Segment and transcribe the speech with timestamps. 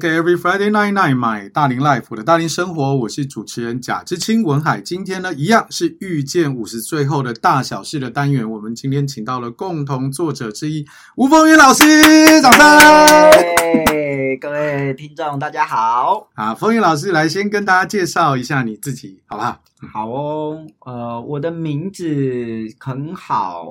[0.00, 4.80] OK，Every、okay, Friday night night，买大龄 Life 我的大龄生活，我是主持人贾之清文海。
[4.80, 8.50] 今天呢，一样是遇见五十岁后的大小事的单元。
[8.50, 10.86] 我们今天请到了共同作者之一
[11.16, 11.84] 吴凤云老师，
[12.40, 12.62] 掌声！
[13.90, 16.30] 嘿，各位听众大家好。
[16.32, 19.60] 啊，凤云老师来先跟大家介绍一下你自己，好不好？
[19.92, 22.04] 好哦，呃，我的名字
[22.78, 23.66] 很好，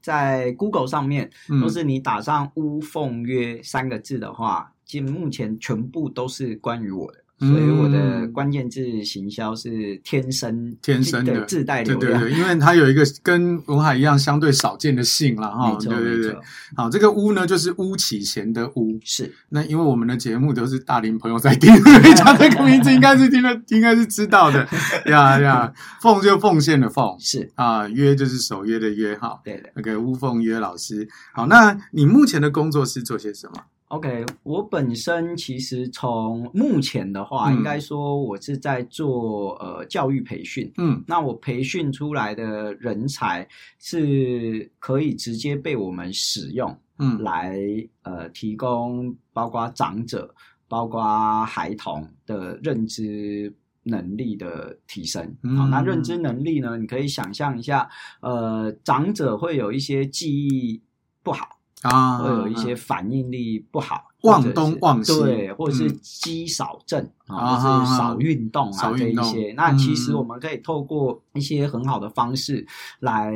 [0.00, 4.71] 在 Google 上面，若、嗯、是你打上乌凤约三个字的话。
[5.00, 16.36] 目前全部都是关于我的，嗯、所以我的关键字行销是天生天生的自带流量，对对对，因为它有一个跟文海一样相对少见的姓了哈，对对对。
[16.76, 19.32] 好，这个乌呢就是巫启贤的巫，是。
[19.48, 24.66] 那因为我们的节目都是大龄朋友在听，所以讲这个名字应该是听了，应该是知道的
[25.06, 25.72] 呀呀。
[26.00, 29.70] 奉就奉献的奉，是啊，约就是守约的约哈，对的。
[29.74, 33.54] 那个巫凤约老师，好，那你目前的工作是做些什么
[33.92, 40.72] ？OK，我本身其实从目前的话，嗯、应该说我是在做呃教育培训。
[40.78, 43.46] 嗯，那我培训出来的人才
[43.78, 47.60] 是可以直接被我们使用，嗯，来
[48.00, 50.34] 呃提供包括长者、
[50.68, 55.36] 包括孩童的认知能力的提升。
[55.42, 57.86] 嗯，好，那认知能力呢，你可以想象一下，
[58.22, 60.80] 呃，长者会有一些记忆
[61.22, 61.58] 不好。
[61.82, 69.52] 啊，会有一些反应力不好，忘东忘西，对，或者是肌少症啊，或是少运动啊这一些。
[69.56, 72.66] 那其实我们可以透过一些很好的方式
[73.00, 73.32] 来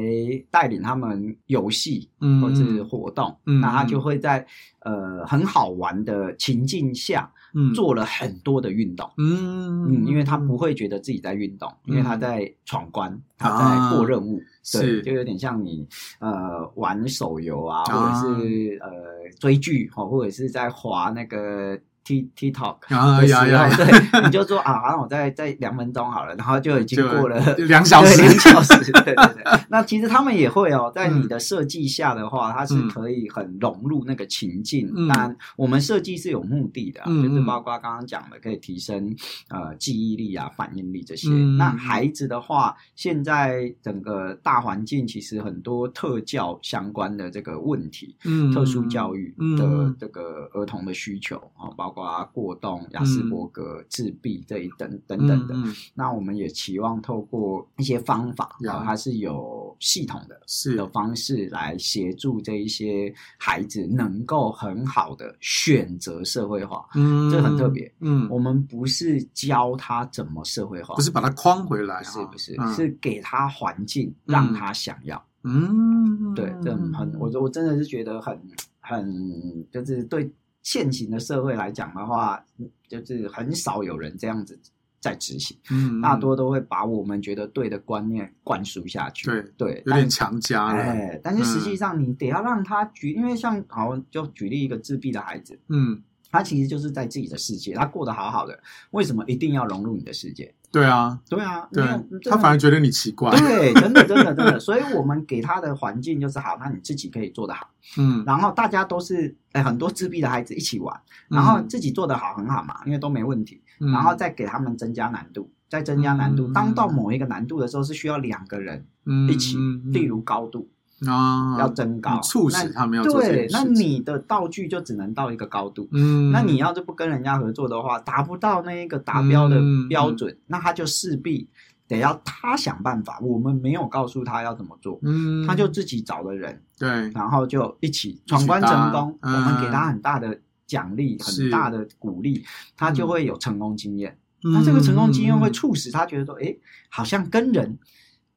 [0.51, 2.09] 带领他们游戏
[2.41, 4.47] 或者是活动，那他就会在
[4.81, 7.33] 呃很好玩的情境下。
[7.75, 14.41] 做了很多的运动，嗯嗯，因为他不会觉得自己在运动，因为他在闯关，他在过任务，
[14.73, 15.87] 对，就有点像你
[16.19, 18.91] 呃玩手游啊，或者是呃
[19.39, 21.79] 追剧哈，或者是在滑那个。
[22.07, 29.45] T T Talk 啊呀呀，对，你就说啊，那我再再两分钟好了，然后就已经过了两小时，两小时，对对对。
[29.69, 34.89] 那其实他们也会哦，在你的设计下的话，它是可以很融入那个情境。
[35.13, 39.13] 但我们设计是有目的的，就是包括刚刚讲的，可以提升
[39.49, 41.29] 呃记忆力啊、反应力这些。
[41.59, 52.17] 那孩子的话，现在整个大环境其实很多特教相关的这个问题，嗯，特殊教育的这个儿童的需求啊，包括。
[52.33, 55.55] 过动、亚斯伯格、自闭这一等等等的，
[55.95, 66.87] 那我们也期望透过一些方法，然后它是有系统的，是的方式来协助这一些孩子能够很好的选择社会化。
[66.95, 67.91] 嗯，这很特别。
[68.01, 72.55] 嗯，我们不是教他怎么社会化，不是把他框回来，是不是？
[72.59, 75.23] 嗯、是给他环境，让他想要。
[75.45, 78.41] 嗯，对，这很，我我真的是觉得很
[78.81, 80.31] 很，就是对。
[80.67, 82.45] 现行的社会来讲的话，
[82.89, 84.59] 就是很少有人这样子
[84.99, 90.83] 在执行，嗯，大多都会把我们觉得对的观念灌输下去，对对，有点强加了。
[90.83, 98.61] 哎，但是实际上你得要让他举，因为像好就举例一个自闭的孩子，嗯，他其实就是在自己的世界，他过得好好的，
[98.91, 100.53] 为什么一定要融入你的世界？
[100.77, 103.31] 对啊，对啊，对，他反而觉得你奇怪。
[103.31, 104.61] 对，真的，真的，真的。
[104.61, 107.71] 所以我们给他的环境就是好，那你自己可以做得好。
[107.97, 110.95] 嗯，然后大家都是哎，很多自闭的孩子一起玩，
[111.29, 113.63] 然后自己做得好很好嘛，因为都没问题。
[113.79, 116.53] 然后再给他们增加难度，再增加难度。
[116.53, 118.87] 当到某一个难度的时候，是需要两个人
[119.31, 120.69] 一起，例如高度。
[121.05, 123.21] 啊，要增高，促使他们要做。
[123.21, 125.87] 对，那你的道具就只能到一个高度。
[125.93, 131.47] 嗯，那你要是不跟人家合作的话，达不到那一个达标的标准，那他就势必
[131.87, 133.19] 得要他想办法。
[133.21, 139.19] 我们没有告诉他要怎么做，嗯，他就自己找的人，对，然后就一起闯关成功。
[139.21, 142.43] 我们给他很大的奖励，很大的鼓励，
[142.75, 144.17] 他就会有成功经验。
[144.43, 146.57] 那这个成功经验会促使他觉得说，哎，
[146.89, 147.79] 好像跟人。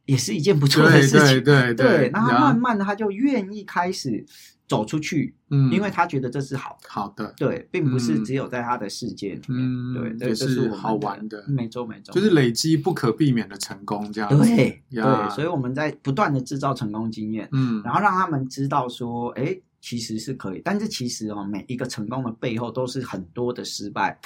[0.10, 4.26] 也是一件不错的事情，对对对，对，然后慢慢的他就愿意开始
[4.68, 6.80] 走出去，嗯，因为他觉得这是好。
[6.82, 24.20] 的，好的，对，并不是只有在他的世界里面，对，这是好玩的，没错没错，就是累积不可避免的成功这样，对对，所以我们在不断的制造成功经验，嗯，然后让他们知道说，哎，其实是可以，但是其实哦，每一个成功的背后都是很多的失败。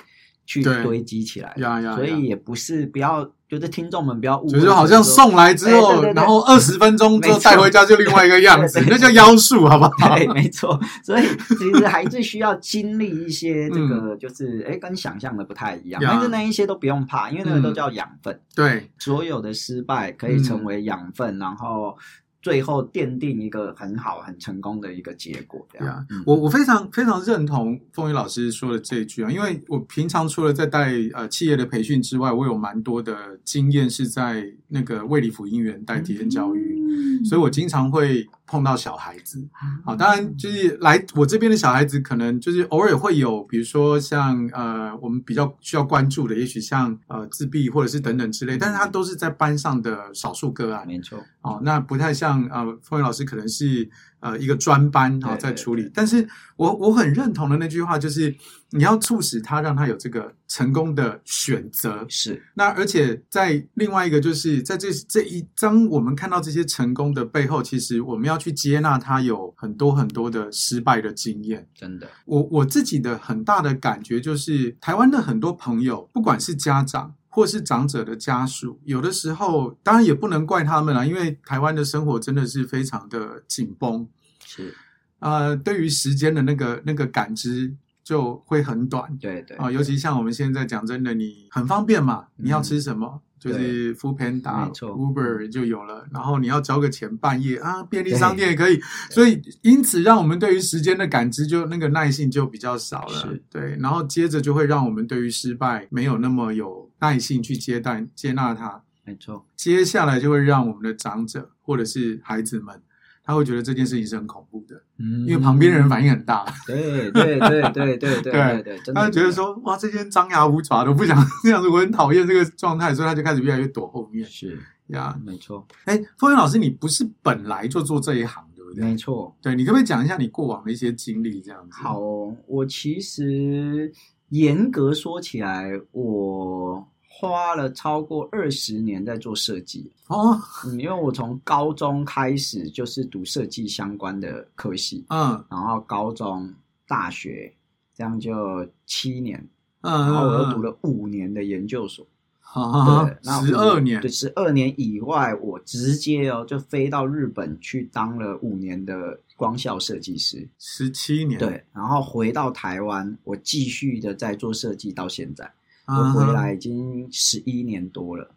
[0.45, 1.56] 去堆积起来，
[1.95, 10.16] 所以也不是不要，就是听众们不要误会，就是好像送来之后，然后二十 分钟之后带回家就另外一个样子，那叫妖术，好不好？
[10.18, 10.80] 对，没错。
[11.04, 11.24] 所以
[11.57, 16.01] 其实还是需要经历一些 这个，就是哎，跟想象的不太一样。
[16.06, 18.38] 但是那一些都不用怕，因为那个都叫养分。
[18.54, 21.98] 对，所有的失败可以成为养分，然后。
[22.44, 25.66] 最后奠定一个很好、很成功的一个结果。
[25.72, 36.83] 这样，啊嗯、我我非常非常认同凤仪老师说的这一句啊，因为我平常除了在带呃企业的培训之外，我有蛮多的经验是在那个卫理辅英园带体验教育，嗯、
[37.25, 39.48] 所以我经常会碰到小孩子。
[39.84, 51.19] 好、嗯，当然就是来我这边的小孩子，可能就是偶尔会有，比如说像呃我们比较需要关注的，也许像呃自闭或者是等等之类，但是他都是在班上的少数个案，没错。
[51.42, 52.44] 哦，那不太像。
[52.54, 53.89] 呃，凤云老师可能是
[54.24, 58.34] 呃一个专班啊在处理，但是我我很认同的那句话就是，
[58.72, 62.06] 你要促使他让他有这个成功的选择。
[62.08, 71.68] 是，那而且在另外一个就是在这这一章，我们看到这些成功的背后，其实我们要去接纳他有很多很多的失败的经验。
[71.75, 77.14] 真的，我我自己的很大的感觉就是，台湾的很多朋友，不管是家长。
[77.34, 84.08] 或是长者的家属，有的时候当然也不能怪他们啦，因为台湾的生活真的是非常的紧绷，
[84.46, 84.72] 是
[85.18, 93.22] 呃，对于时间的那个那个感知就会很短，对对啊、呃，尤其像我们现在讲真的，你很方便嘛，你要吃什么？
[93.24, 98.80] 嗯就是 Foodpanda、Uber 就有了，然后你要交个钱，半夜啊，便利商店也可以，
[99.10, 112.81] 所以因此让我们对于时间的感知就那个耐性就比较少了，对，然后接着就会让我们对于失败没有那么有耐性去接待接纳它，没错，接下来就会让我们的长者或者是孩子们。
[113.25, 125.66] 他会觉得这件事情是很恐怖的，嗯，因为旁边人反应很大， 对对对对对对对对，他就觉得说，哇，这些人张牙舞爪都不想 这样子，我很讨厌这个状态，所以他就开始越来越躲后面，是呀，没错。
[125.86, 128.84] 哎，风云老师，你不是本来就做这一行，对不对？
[128.84, 131.78] 没错，对，你可不可以讲一下你过往的一些经历，这样子？
[131.78, 132.00] 好，
[132.46, 133.92] 我其实
[134.30, 136.88] 严格说起来，我。
[137.15, 139.92] 花了超过二十年在做设计。
[140.07, 146.51] 哦，嗯因为我从高中开始就是读设计相关的科系，嗯，然后高中、
[146.88, 147.54] 大学
[147.95, 149.48] 这样就七年，
[149.81, 152.06] 嗯，然后我又读了五年的研究所，
[152.42, 153.06] 啊，
[153.45, 165.50] 十二年，对，十二年以外，我直接哦就飞到日本去当了五年的光效设计师，十七年，对，然后回到台湾，我继续的在做设计到现在。
[165.86, 168.32] 我回来已经十一年多了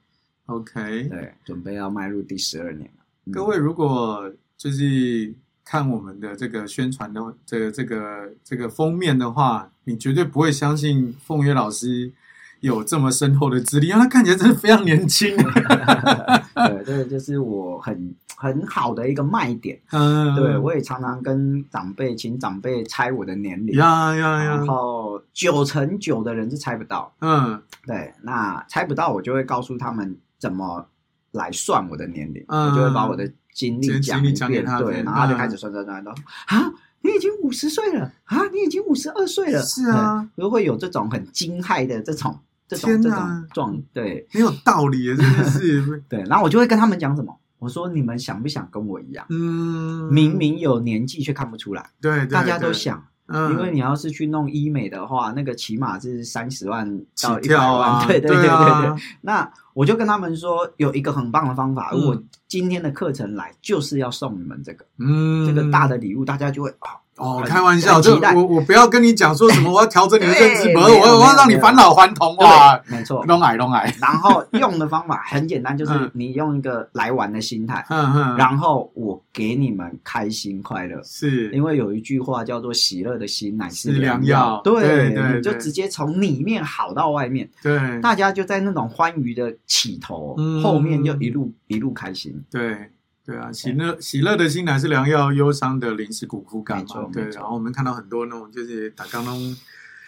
[0.47, 3.05] ，OK，对，准备要迈入第十二年了。
[3.27, 5.33] 嗯、各位如果就是
[5.65, 12.13] 看我们的这个宣传的这个这个这个封面的话，你绝对不会相信凤月老师
[12.61, 15.37] 有这么深厚的资历，因为他看起来真的非常年轻。
[16.55, 19.81] 对，这个就是我很很好的一个卖点。
[19.93, 23.77] 嗯，对，我也常常跟长辈请长辈猜我的年龄。
[23.77, 24.45] 呀呀呀！
[24.45, 27.13] 然后九成九的人是猜不到。
[27.21, 30.87] 嗯，对，那猜不到，我就会告诉他们怎么
[31.33, 32.45] 来算我的年龄。
[32.49, 34.65] 嗯，我就会把我的经历讲一遍。
[34.79, 36.13] 对，然后他就开始算算算，说
[36.47, 36.73] 啊。
[37.03, 38.43] 你已经五十岁了啊！
[38.53, 39.63] 你已经五十二岁了。
[39.63, 42.37] 是啊，都会有这种很惊骇的这种
[42.69, 46.03] 这种这种状，对，很有道理，真的是。
[46.09, 47.39] 对，然后我就会跟他们讲什么？
[47.59, 49.25] 我说你们想不想跟我一样？
[49.31, 51.89] 嗯，明明有年纪却看不出来。
[52.01, 53.03] 对，大家都想。
[53.29, 56.87] 嗯，因为你要是去弄医美的话，那个起码是三十万
[57.21, 58.07] 到一百万。
[58.07, 59.03] 对对对对对。
[59.21, 66.91] 那我就跟他们说，有一个很棒的方法，如果今天的课程来就是要送你们这个，嗯，这个大的礼物，大家就会啊。
[66.93, 67.01] 哦，
[67.47, 73.95] 开玩笑，就我我不要跟你讲说什么，我要调整你的认知， 我我要让你返老还童哇，没错，弄矮弄矮。
[74.01, 81.51] 然后用的方法很简单，就是你用一个来玩的心态，嗯嗯，然后我给你们开心快乐，是。
[81.53, 92.91] 因为有一句话叫做“喜乐的心乃是良药”，对对，就直接从里面好到外面，对，大家就在那种欢愉的起头，后面就一路一路开心，对。
[93.27, 97.09] 对啊，喜乐喜乐的心乃是良药，忧伤的灵是苦苦感嘛。
[97.13, 99.57] 对，然后我们看到很多那种就是打刚拢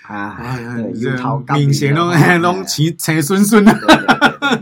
[0.06, 0.38] 啊，
[0.94, 3.74] 这明显拢拢齐齐顺顺的，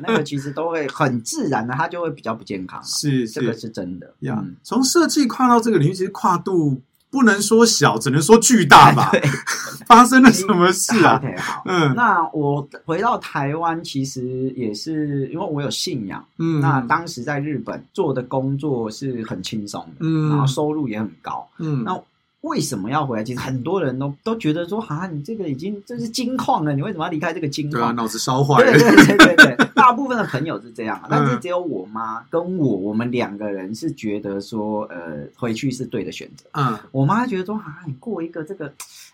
[0.03, 2.83] 那个其实都会很自然的，它就会比较不健康。
[2.83, 4.15] 是，这个是真的。
[4.21, 6.81] 呀，从设计跨到这个领域，其实跨度。
[7.17, 9.09] 不能说小，只能说巨大吧。
[9.17, 9.23] 对，
[9.89, 11.19] 发生了什么事啊
[11.65, 16.23] 嗯，那我回到台湾，其实也是因为我有信仰。
[16.37, 21.99] 嗯，那当时在日本做的工作是很轻松的，嗯，然后收入也很高，嗯，那
[22.43, 23.25] 为什么要回来？
[23.25, 27.81] 其实很多人都都觉得说，啊，你这个已经这是金矿了，你为什么要离开这个金矿？
[27.81, 28.73] 对啊，脑子烧坏了。
[28.73, 36.45] 对对对对对，大大部分的朋友是这样，但是只有我妈跟我，我们两个人是觉得说，呃，回去是对的选择。
[36.55, 38.73] 嗯，我妈觉得说，啊，你过一个这个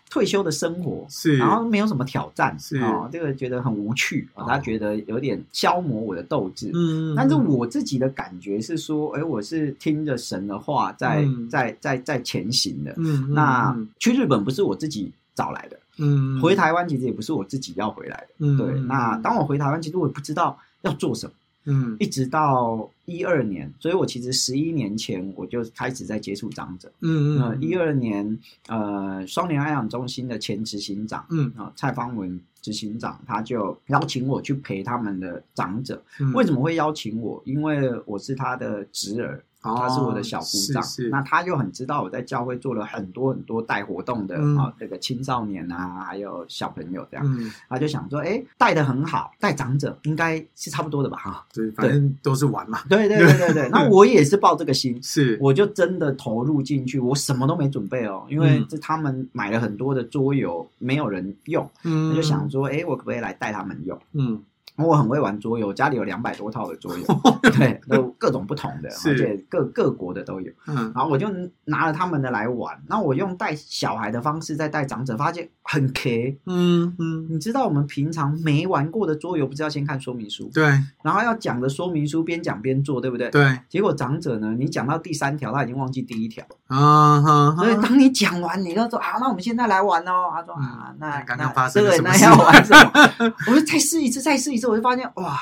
[0.09, 6.71] 退休的生活，是，然后没有什么挑战，是啊，这个觉得很无趣啊，她觉得有点消磨我的斗志。
[6.73, 12.95] 嗯，但是我自己的感觉是说，哎，我是听着神的话在在在在前行的。
[12.97, 15.79] 嗯，那去日本不是我自己找来的。
[15.97, 18.27] 嗯，回台湾其实也不是我自己要回来的。
[18.39, 18.79] 嗯，对。
[18.81, 21.33] 那当我回台湾，其实我也不知道要做什么。
[21.65, 26.91] 嗯，一直到一二年，所以我其实十一年前我就开始在接触长者。
[26.99, 27.61] 嗯嗯。
[27.61, 36.03] 一二年，呃，双联安养中心的前执行长，嗯啊，蔡方文执行长，他就邀请我去陪他们的长者。
[36.19, 37.41] 嗯，为什么会邀请我？
[37.45, 39.41] 因为我是他的侄儿。
[39.63, 47.25] 他是我的小姑丈，那他就很知道我在教会做了很多很多带活动的啊，这个青少年啊，还有小朋友这样，
[47.69, 51.17] 他就想说，哎，带的很好，带长者应该是差不多的吧？
[51.17, 52.81] 哈，对，反正都是玩嘛。
[52.89, 63.97] 对对对对对，那我也是抱这个心， 是，我就真的投入进去，我什么都没准备哦，因为这他们买了很多的桌游，没有人用，嗯，我就想说，哎，我可不可以来带他们用？
[64.13, 64.43] 嗯。
[64.75, 67.05] 我很会玩桌游，家里有两百多套的桌游，
[67.57, 70.51] 对，都各种不同的，而且各各国的都有。
[70.67, 71.27] 嗯，然后我就
[71.65, 72.81] 拿了他们的来玩。
[72.87, 76.39] 那我用带小孩的方式在带长者，发现很 K。
[76.47, 80.49] 嗯嗯，你知道我们平常没玩过的桌游，不是要先看说明书？
[80.53, 80.63] 对。
[81.03, 83.29] 然后要讲的说明书边讲边做，对不对？
[83.29, 83.59] 对。
[83.69, 86.43] 结果长者呢，你讲到第三条，他已经忘记第一条。
[86.67, 87.55] 啊哈。
[87.57, 90.31] 所以当你讲完，你就说啊，那我们现在来玩哦。
[90.33, 92.09] 他说啊，那刚刚发生了什么？
[92.09, 92.91] 那要玩什么？
[93.47, 94.62] 我说再试一次，再试一次。
[94.67, 95.39] 我就发现哇，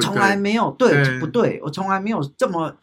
[0.00, 1.20] 从来没有对，对。
[1.20, 1.60] 不对？
[1.62, 2.74] 我从来没有这么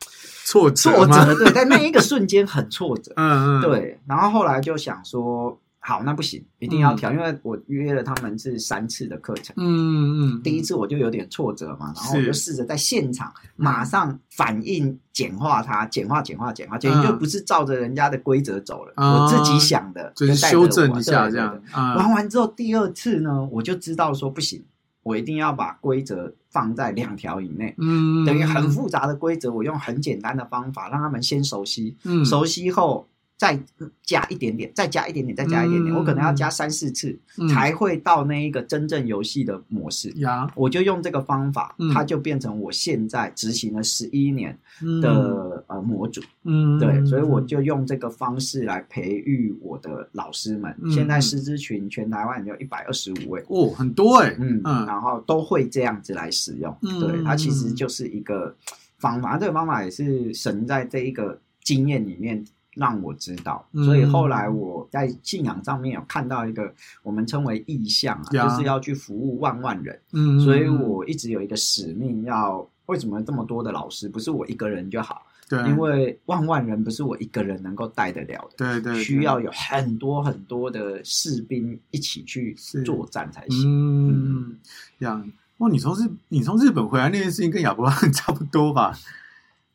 [0.46, 4.00] 挫折挫折，对，在那一个瞬间很挫折， 嗯嗯，对。
[4.06, 21.60] 然后后来就想说，好，那不行，一定要调，嗯、因为我约了他们是三次的课程，嗯嗯，第一次我就有点挫折嘛，然后我就试着在现场马上反应简化它，简化简化简化，就不是照着人家的规则走了，嗯、我自己想的，就是修正一下这样。
[21.76, 24.64] 嗯、玩完之后，第二次呢，我就知道说不行。
[25.04, 33.08] 我一定要把规则放在两条以内， 嗯，等于很复杂的规则，我用很简单的方法让他们先熟悉，嗯，熟悉后。
[33.42, 33.60] 再
[34.04, 37.18] 加一点点，再加一点点，再加一点点，我可能要加三四次
[37.50, 40.12] 才会到那一个真正游戏的模式。
[40.18, 44.56] 呀，我就用这个方法，它就变成我现在执行了十一年
[45.02, 46.22] 的呃模组。
[46.44, 50.76] 嗯，对，所以我就用这个方式来培育我的老师们。
[50.92, 56.76] 现在师资群全台湾有一百二十五位哦，很多哎，嗯嗯，然后都会这样子来使用。
[56.82, 58.56] 对，它其实就是一个
[58.98, 62.44] 方法，这个方法也是神在这一个经验里面。
[62.74, 70.00] 让我知道，所以后来我在信仰上面有看到一个我们称为意象啊，就是要去服务万万人。
[70.14, 75.22] 嗯，所以我一直有一个使命，要为什么这么多的老师不是我一个人就好？
[75.52, 78.56] 对，因为万万人不是我一个人能够带得了的。
[78.58, 82.56] 对对，需要有很多很多的士兵一起去
[82.86, 83.60] 作战才行。
[83.68, 84.58] 嗯，
[84.98, 88.98] 这样哇，你从日你从日本回来那件事情跟亚伯拉罕 差不多吧？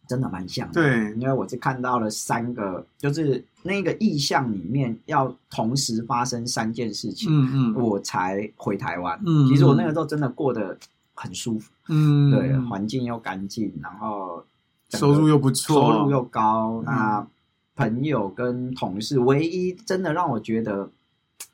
[0.09, 9.21] 真的蛮像的，对，因为我是看到了三个，就是那个意象里面要同时发生三件事情，嗯嗯，我才回台湾。
[9.27, 10.79] 嗯，其实我那个时候真的过得
[11.13, 14.45] 很舒服，嗯，对，环境又干净，然后
[14.91, 17.27] 收入又不错，收入又高，那
[17.75, 20.91] 朋友跟同事，唯一真的让我觉得。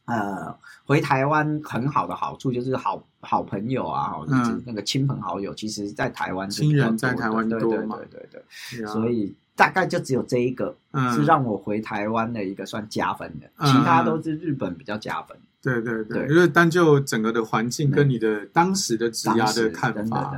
[0.05, 0.53] 呃，
[0.85, 8.43] 回台湾很好的好处就是好好朋友啊，嗯，那个亲朋好友，其实，在台湾亲人在台湾多嘛，对对对
[8.79, 10.75] 对，所以大概就只有这一个
[11.15, 15.37] 是让我回台湾的一个算加分的，其他都是日本比较加分。
[15.63, 20.35] 对对对，因为单就整个的环境跟你的当时的职涯的看法，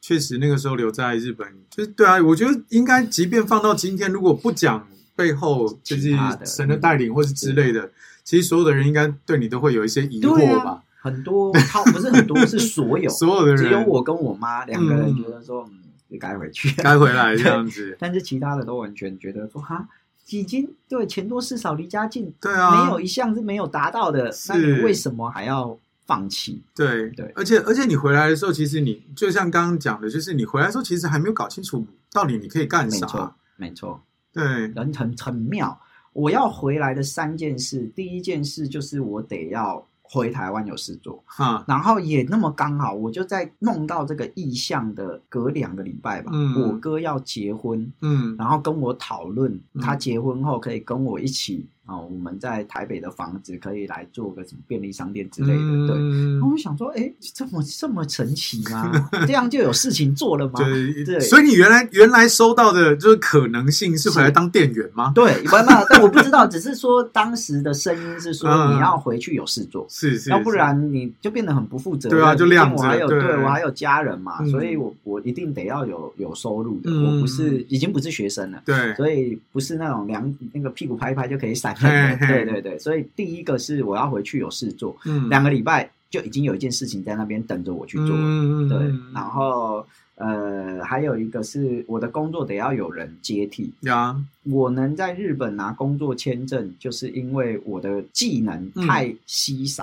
[0.00, 7.90] 确实那个时候留在日本，就对啊，我觉得应该，即便放到今天，如果不讲背后就是神的带领或是之类的。
[8.22, 10.82] 其实所有的人应该对你都会有一些疑惑吧？
[11.00, 13.08] 很多，他不是很多，是所有。
[13.10, 17.96] 所有的人，只有我跟我妈两个人觉得说，嗯，你该回去，该回来这样子。
[17.98, 19.88] 但是其他的都完全觉得说，哈，
[20.30, 26.62] 已经对钱多事少离家近，对啊，没有一项是没有达到的，那你为什么还要放弃？
[26.74, 33.06] 对对，而且而且你回来的时候，其实你就像刚刚讲的，就是你回来的时候，其实还没有搞清楚到底你可以干啥。
[33.06, 35.78] 没错，没错，对，人很很妙。
[36.12, 55.58] 我要回来的三件事，第一件事就是我得要回台湾有事做，哈，然后也那么刚好，我就在弄到这个意向的隔两个礼拜吧，嗯，我哥要结婚，嗯，然后跟我讨论他结婚后可以跟我一起啊、哦，我们在台北的房子可以来做个什么便利商店之类的。
[55.58, 55.96] 嗯、对，
[56.34, 59.08] 然后我想说，哎，这么这么神奇吗？
[59.26, 60.52] 这样就有事情做了吗？
[60.62, 65.12] 对，对，所以你原来原来收到的就是可能性是回来当店员吗？
[65.14, 72.18] 对，不，那但我不知道，只是说当时的声音是说你要回去有事做，是、嗯、是，要不然你就变得很不负责任。
[72.18, 72.76] 对啊，就晾着。
[72.76, 76.90] 我还有对，对我还有家人嘛，嗯、所以我我一定得要有有收入的。
[76.90, 82.16] 嗯、我不是已经不是学生了，对，所以不是那种两那个屁股拍一拍就可以闪的。
[82.26, 88.78] 对对对，所以第一个是我要回去有事做，嗯，两个礼拜就已经有一件事情在那边等着我去做，嗯、对，
[89.12, 99.82] 然后呃还有一个是我的工作得要有人接替呀，我能在日本拿工作签证，就是因为我的技能太稀少，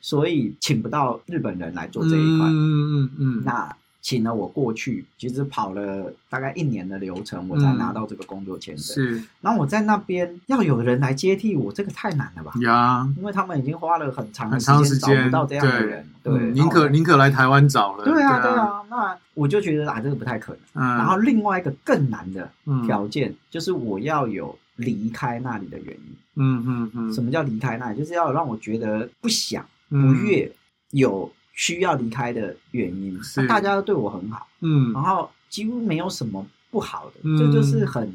[0.00, 3.42] 所以请不到日本人来做这一块，嗯嗯嗯，嗯。
[3.44, 3.76] 那。
[4.02, 8.84] 请了我过去，其实跑了大概一年的流程，我才拿到这个工作签证。
[8.84, 12.52] 是，然后我在那边要有人来接替我，这个太难了吧？
[12.62, 18.04] 呀，因为他们已经花了很长的时间找不到这样的人，对，宁可宁可来台湾找了。
[18.04, 20.84] 对啊，对啊，那我就觉得啊，这个不太可能。
[20.98, 22.50] 然后另外一个更难的
[22.84, 26.16] 条件就是我要有离开那里的原因。
[26.34, 27.98] 嗯嗯嗯，什么叫离开那里？
[28.00, 30.50] 就是要让我觉得不想、不悦、
[30.90, 31.32] 有。
[31.52, 33.46] 需要离开的原因，是。
[33.46, 38.10] 大家都对我很好，嗯，然后几乎没有什么不好的，这、嗯、就，就是很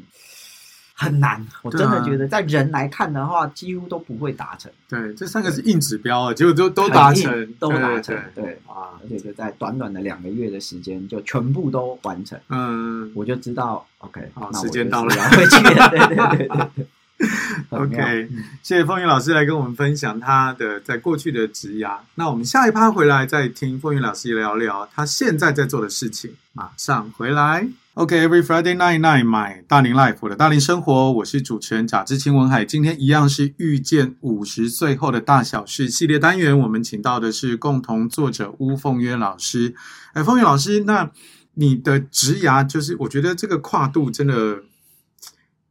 [0.92, 1.46] 很难。
[1.62, 4.70] 我真的觉得，在人来看的话，几乎都不会达成。
[4.88, 12.38] 对，这三个是硬指标啊，结果都都达成，都达成，对啊，而且就在短短的两个月的时间，就全部都完成。
[12.48, 16.86] 嗯，我就知道，OK，好，时间到了，要回去了，对对对对对。
[17.70, 18.28] OK，
[18.62, 21.98] 谢谢凤云老师来跟我们分享他的在过去的职涯。
[22.14, 26.36] 那我们下一趴回来再听凤云老师聊聊他现在在做的事情。
[26.52, 27.68] 马上回来。
[27.94, 32.64] OK，Every、okay, Friday night night，买大龄 life 我的大龄生活，我是主持人贾志清文海。
[32.64, 39.74] 今天一样是遇见五十岁后的大小事系列单元，我们请到的是共同作者巫凤约老师。
[40.12, 41.10] 哎，凤云老师，那
[41.54, 44.62] 你的职涯就是，我觉得这个跨度真的。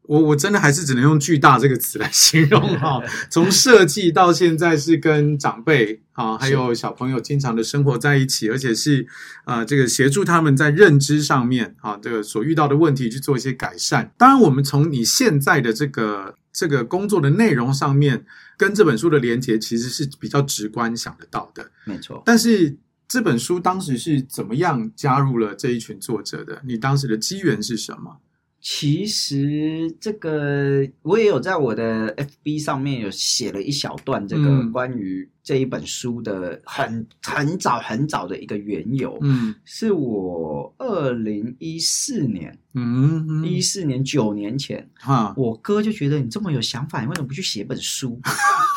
[0.08, 9.06] 我我真的还是只能用巨大这个词来形容 哈，从设计到现在是跟长辈啊，还有小朋友经常的生活在一起，而且是
[9.46, 14.12] 呃这个协助他们在认知上面啊，这个所遇到的问题去做一些改善。
[14.17, 18.26] 当然，我们从你现在的这个这个工作的内容上面，
[18.58, 22.24] 跟这本书的连接其实是比较直观想得到的，没错。
[22.26, 22.76] 但是
[23.08, 26.62] 这本书当时是怎么样加入了这一群作者的？
[26.65, 28.17] 你当时的机缘是什么？
[28.69, 48.19] 其实这个我也有在我的 FB 上面有写了一小段这个关于这一本书的很很早很早的一个缘由，嗯，是我二零一四年，嗯，一四年九年前，哈，我哥就觉得你这么有想法，你为什么不去写本书？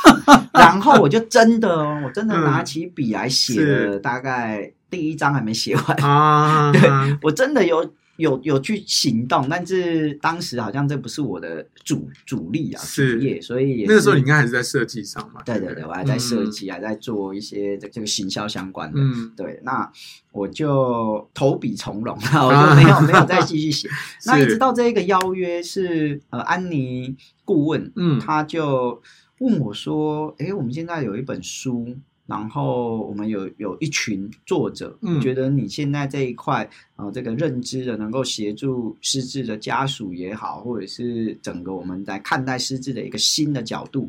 [0.54, 5.96] 然后我就真的哦，我真的拿起笔来写了，大概第一章还没写完。
[5.96, 6.80] 啊， 对，
[7.22, 7.92] 我真的有。
[8.20, 15.42] 有有去行动，但是当时好像这不是我的主主力啊，是主业，所以那个时候你应该还是在设计上嘛。
[15.44, 19.00] 对对对，我还在设计，嗯、还在做一些这这个行销相关的。
[19.00, 19.90] 嗯，对，那
[20.32, 23.88] 我就投笔从戎，我 就没有、啊、没有再继续写。
[24.26, 29.02] 那一直到这个邀约是呃安妮顾问，嗯，他就
[29.38, 31.96] 问我说：“哎，我们现在有一本书。”
[32.30, 44.08] 然后我们有有一群作者，嗯，觉得你现在这一块，呃，这个认知的能够协助失智的家属也好，或者是整个我们在看待失智的一个新的角度。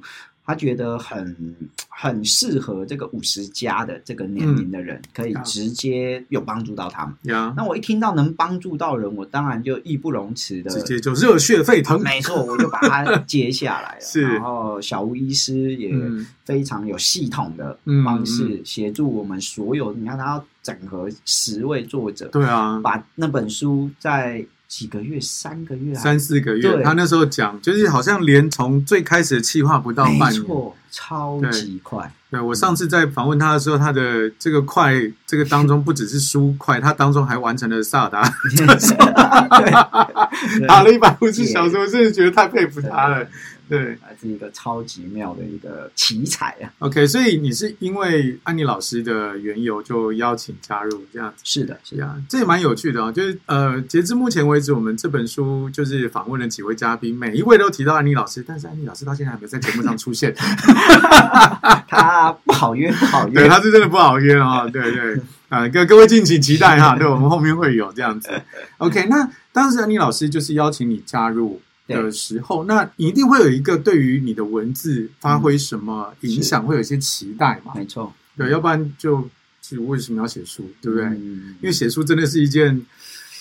[0.51, 1.55] 他觉得很
[1.87, 7.15] 很适合这个五十加的这个年龄的人，可以直接有帮助到他们。
[7.23, 12.01] 嗯、那我一听到能帮助到人，我当然就义不容辞的，直接就热血沸腾。
[12.03, 14.01] 没错，我就把它接下来了。
[14.03, 15.95] 是，然后小吴医师也
[16.43, 19.93] 非常有系统的方式协助我们所有。
[19.93, 24.45] 嗯、你看，他要整合十位作者，对啊，把那本书在。
[24.71, 26.81] 几个月，三个月，三四个月。
[26.81, 32.09] 他那时候讲，就是好像连从最开始的计划不到半年，没错，超级快。
[32.29, 34.93] 对，对我上次在访问他的时候，他的这个快，
[35.27, 38.23] 这个当中不只是书快，他当中还完成了萨尔达，
[40.65, 43.27] 打了一百五十小时，我真的觉得太佩服他了。
[43.71, 46.67] 对，还是一个超级妙的一个奇才啊。
[46.79, 51.41] OK，所以你是因为安妮老师的缘由就邀请加入这样子？
[51.45, 53.09] 是的，是啊，这也蛮有趣的啊。
[53.09, 60.35] 就是呃，截至目前为止，我们这本书就是访问了几位嘉宾，每一位都提到安妮老师，但是安妮老师到现在还没有在节目上出现。
[61.87, 63.35] 他不好约，不好约。
[63.35, 64.67] 对，他是真的不好约啊。
[64.69, 66.97] 对对啊，各各位敬请期待哈。
[66.97, 68.29] 对，我们后面会有这样子。
[68.79, 71.61] OK，那当时安妮老师就是邀请你加入。
[71.91, 77.73] 的时候，那你一定会有一个对于你的文字发挥什么影响，会有一些期待嘛？
[77.75, 79.27] 没错，对，要不然就
[79.61, 81.05] 就为什么要写书，对不对？
[81.07, 82.73] 因为写书真的是一件，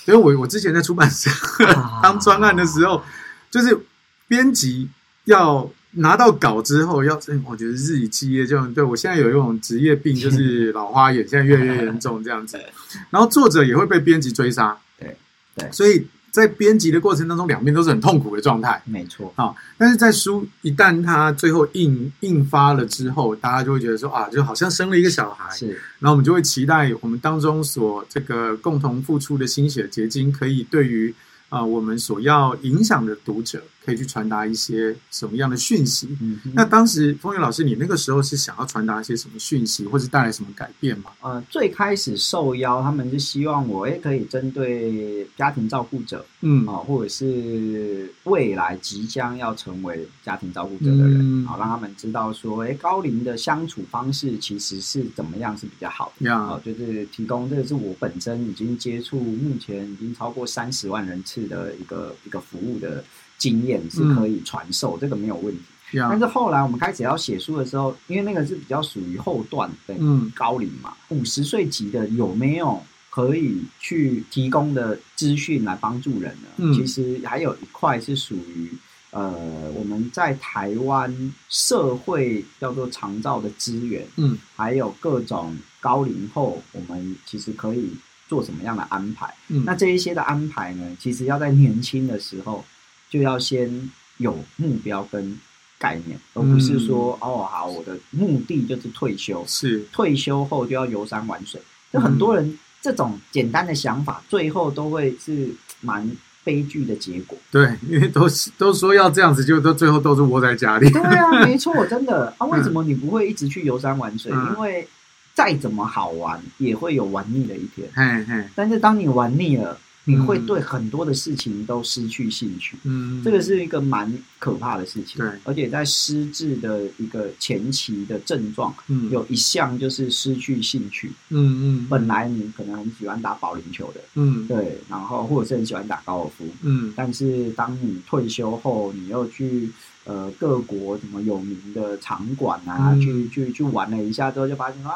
[0.07, 1.31] 因为我我之前在出版社
[2.03, 3.03] 当专案的时候，
[3.51, 3.79] 就是
[4.27, 4.89] 编辑
[5.25, 5.71] 要。
[5.95, 12.57] 拿到稿之后要，我觉得日以继夜，这样对我现在有一种职业病， 就是老花眼，现在越来越严重这样子。
[13.11, 15.17] 然后作者也会被编辑追杀，对
[15.57, 18.81] 对，所以在编辑的过程当中，两边都是很痛苦的状态。
[18.85, 25.67] 没错啊，但是在书一旦它最后印印发了之后，大家就会觉得说啊，就好像生了一个小孩，是，
[25.99, 31.15] 然后我们就会期待我们当中所这个共同付出的心血结晶，可以对于。
[31.51, 36.09] 啊、呃，我们所要影响的读者可以去传达一些什么样的讯息？
[36.21, 41.11] 嗯，那当时风云老师，你那个时候是想要传达一些什么讯息，或是带来什么改变吗？
[41.23, 61.40] 呃，最开始受邀，他们是希望我也可以针对家庭照顾者，嗯啊、呃，或者是未来即将要成为家庭照顾者的人，好、嗯、让他们知道说，哎，高龄的相处方式其实是怎么样是比较好的，啊、呃，就是提供这个是我本身已经接触，目前已经超过三十万人次。
[61.47, 63.05] 的一个一个服务的
[63.39, 65.63] 经验是可以传授，嗯、这个没有问题。
[65.93, 69.95] 但是后来我们开始要写书的时候，因为那个是比较属于后段的
[70.37, 76.49] 高龄嘛，五十岁级的有没有可以去提供的资讯来帮助人呢？
[76.59, 78.71] 嗯、其实还有一块是属于
[79.11, 79.33] 呃
[79.75, 87.91] 我们在台湾社会叫做长照的资源，嗯，还有各种高龄后我们其实可以。
[88.31, 89.35] 做什么样的安排？
[89.49, 92.65] 嗯，那这一些的安排呢，其实要在年轻的时候
[93.11, 95.37] 就要先有目标跟
[95.81, 101.61] 概念，而不是说、嗯、哦，好，我的目的就是退休，是退休后就要游山玩水。
[101.93, 106.09] 就很多人这种简单的想法，最后都会是蛮
[106.45, 107.37] 悲剧的结果。
[107.51, 110.89] 对，因为都都说要这样子，就都最后都是窝在家里。
[110.89, 112.47] 对啊，没错， 真的啊。
[112.47, 114.31] 为什么你不会一直去游山玩水？
[114.33, 114.87] 嗯、因为
[115.35, 117.89] 再怎么好玩，也会有玩腻的一天。
[117.95, 118.45] 嘿嘿。
[118.55, 122.77] 但是当你玩腻了，你会对很多的事情都失去兴趣。
[122.85, 125.19] 嗯，这个是一个蛮可怕的事情。
[125.19, 131.13] 对，而且在失智的一个前期的症状，嗯，有一项就是失去兴趣。
[131.29, 131.87] 嗯嗯。
[131.89, 139.71] 本来你可能很喜欢打保龄球的，嗯，对，然后或者是很喜欢打高尔夫，嗯，但是当你退休后，你又去。
[140.05, 144.93] 呃，各国什么有名的场馆啊，嗯、去去去玩了一下之后，就发现啊，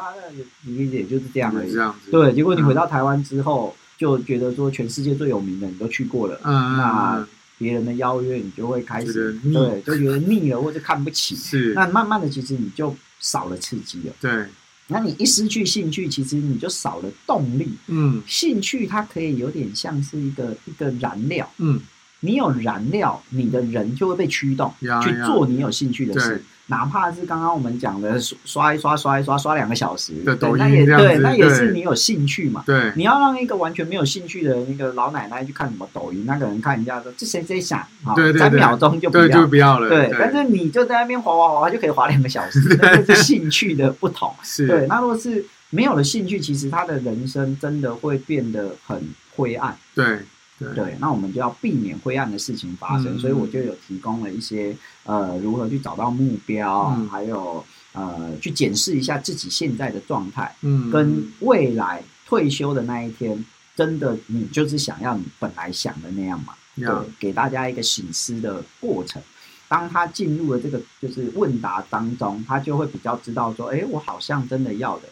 [0.65, 1.71] 也也就是这样而已。
[1.71, 2.09] 这样子。
[2.09, 11.35] 对，结果你回到台湾之后，嗯、就觉得说全世界最有名的你都去过了，嗯，那别人的邀约你就会开始对，就觉得腻了或者看不起。
[11.35, 11.73] 是。
[11.75, 14.13] 那慢慢的，其实你就少了刺激了。
[14.19, 14.45] 对。
[14.87, 17.69] 那你一失去兴趣，其实你就少了动力。
[17.87, 18.21] 嗯。
[18.27, 21.49] 兴趣它可以有点像是一个一个燃料。
[21.59, 21.79] 嗯。
[22.21, 24.73] 你有燃料，你的人就会被驱动
[25.03, 32.63] 去做你有兴趣的事，哪怕是刚刚我们讲的刷一刷、刷一刷、刷两个小时，对，那也对，那也是你有兴趣嘛。
[32.65, 39.89] 对，你要让一个完全没有兴趣的那个老奶奶去看什么抖音，那个人看人家说这谁谁想，啊，三秒钟就不要，就不要了。
[39.89, 42.59] 对，但是你就在那边滑滑滑，就可以滑两个小时，
[43.21, 44.33] 兴趣的不同。
[44.41, 48.99] 是，对，那如果是没有了兴趣，其实他的人生真的会变得很
[49.35, 49.77] 灰暗。
[49.93, 50.19] 对。
[50.57, 57.63] 对，对，那我们就要避免灰暗的事情发生，嗯、所以我就有提供了一些呃，如何去找到目标，嗯、还有
[57.93, 66.53] 呃，去检视一下自己现在的状态，嗯，跟未来退休的那一天，真的你就是想要你本来想的那样嘛？
[66.77, 69.21] 嗯、对，给大家一个醒思的过程。
[69.67, 75.09] 当他进入了这个就是问答当中，他就会比较知道说，哎，我好像真的要的。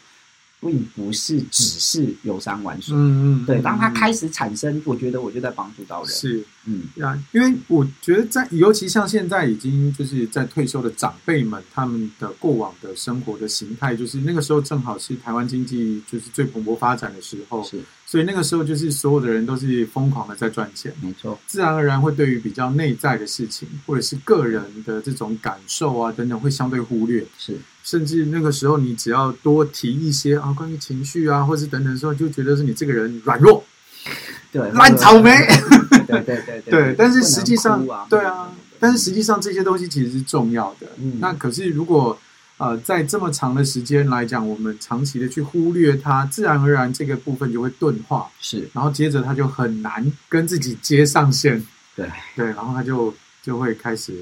[0.63, 3.61] 并不是只是游山玩水，嗯嗯，对。
[3.61, 17.81] 当他开始产生，我觉得我就在帮助到人，是，嗯，啊，因为我觉得在，尤其像现在已经就是在退休的长辈们，他们的过往的生活的形态，就是那个时候正好是台湾经济就是最蓬勃发展的时候，是。
[18.13, 21.35] 所以那个时候，就是所有的人都是疯狂的在赚钱，没错。
[21.47, 27.25] 自然而然会对于比较内在的事情，或者是个人的这种感受啊等等，会相对忽略。
[27.39, 33.63] 是，甚至那个时候，你只要多提一些啊，关于情绪啊，或是等等的时候，就觉得是你这个人软弱，
[34.53, 35.31] 对，烂草莓。
[36.05, 36.95] 对对对对。
[36.95, 40.85] 但是实际上，对啊，但是实际上这些东西其实是重要的。
[40.99, 41.17] 嗯。
[41.19, 42.15] 那可是如果。
[42.63, 48.29] 呃，在这么长的时间来讲，我们长期的去忽略它，自然而然这个部分就会钝化。
[48.39, 51.61] 是，然后接着他就很难跟自己接上线。
[51.93, 54.13] 对对，然后他就就会开始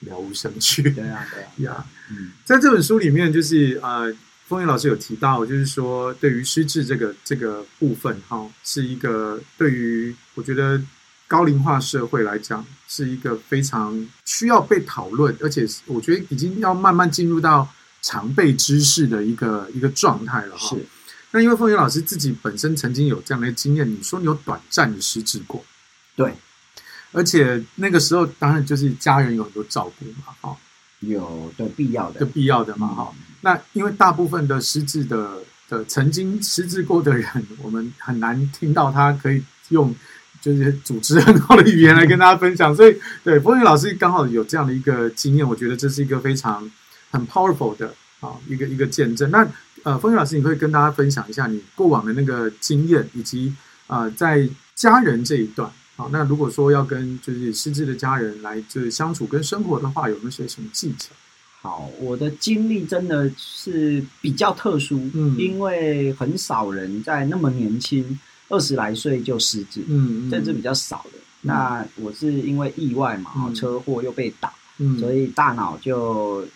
[0.00, 0.82] 了无生趣。
[0.82, 4.10] 对啊对啊呀， 嗯，在这本书里面，就是呃，
[4.48, 10.80] 风云老师有提到，就是说对于失智这个这个部分，哈，是一个对于我觉得
[11.26, 17.68] 高龄化社会来讲，是一个非常需要被讨论，而且我觉得已经要慢慢进入到
[18.02, 20.56] 常备知识的一个一个状态了。
[20.58, 20.76] 是。
[21.30, 25.64] 那因为凤云老师自己本身曾经有这样的经验，你说你有短暂的失智过，
[26.14, 26.32] 对，
[27.10, 30.56] 而且那个时候当然就是家人有很多照顾嘛，哈，
[31.00, 33.22] 有的必要的，的必要的嘛，哈、嗯。
[33.40, 37.28] 那因为大部分的失智的的曾经失智过的人，
[37.60, 39.92] 我们很难听到他可以用
[40.44, 46.70] 就是组织很好的语言来跟大家分享，所以对凤玉老师刚好有这样的一个经验，我觉得这是一个非常
[47.10, 49.30] 很 powerful 的啊一个一个见证。
[49.30, 49.48] 那
[49.84, 53.54] 呃，风云老师，你会跟大家分享一下你过往的那个经验，以及
[53.86, 55.70] 呃，在家人这一段。
[55.96, 61.14] 好，那如果说要跟就是失智的家人来就是相处跟生活的话，有没有些什么技巧？
[61.62, 71.18] 好，我的经历真的是比较特殊，嗯，因为很少人在那么年轻，二十来岁就失智，嗯，这是比较少的。
[71.18, 76.46] 嗯、那我是因为意外嘛，嗯、车祸又被打，嗯，所以大脑就。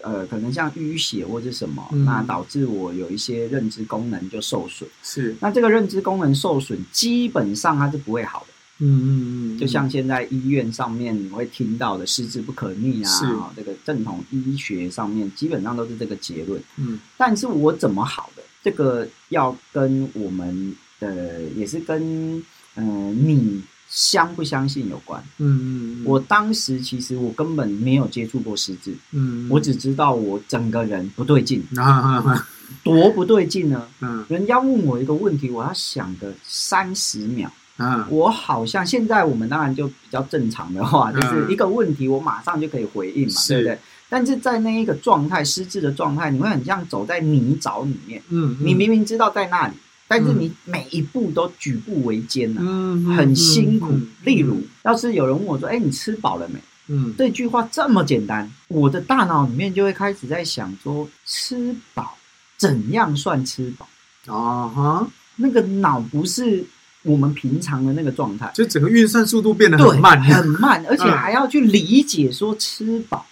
[0.00, 4.88] 呃，可能像淤血或者什么，嗯，那导致我有一些认知功能就受损。
[5.02, 8.46] 是，那这个认知功能受损，基本上它是不会好的。
[8.78, 16.62] 嗯嗯嗯，就像现在医院上面你会听到的“失智不可逆”啊，这个正统医学上面基本上都是这个结论。
[16.76, 18.42] 嗯，但是我怎么好的？
[18.62, 22.38] 这个要跟我们的也是跟
[22.74, 23.62] 嗯、呃、你。
[23.90, 25.18] 相不相信有关？
[25.38, 32.46] 嗯嗯，我当时其实我根本没有接触过失智，嗯，我只知道我整个人不对劲，啊，
[32.84, 33.88] 多不对劲呢？
[34.02, 43.78] 嗯，人家问我一个问题，我要想个三十秒，嗯，我好像现在我们当然就比较正常的话，就是一个问题，我马上就可以回应嘛，对不对？
[44.10, 49.72] 但是在那一个状态，失智的状态，你会很像走在泥沼里面，嗯，你明明知道在那里。
[50.08, 53.92] 但是你每一步都举步维艰呐，嗯，很辛苦。
[54.24, 62.16] 例如，要是有人问我说：“哎、欸，你吃饱了没？”嗯，这句话这么简单，我的大脑里面就会开始在想说：吃饱
[62.56, 63.86] 怎样算吃饱？
[64.34, 66.64] 啊哈，那个脑不是
[67.02, 73.26] 我们平常的那个状态，就整个运算速度变得很慢，很慢，而且还要去理解说吃饱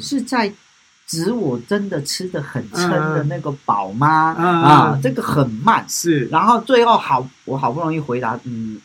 [0.00, 0.50] 是在。
[1.12, 4.34] 指我真的吃的很撑的那个饱吗？
[4.38, 5.84] 嗯、啊，这个很慢。
[5.86, 8.80] 是，然后最后好，我好不容易回答，嗯，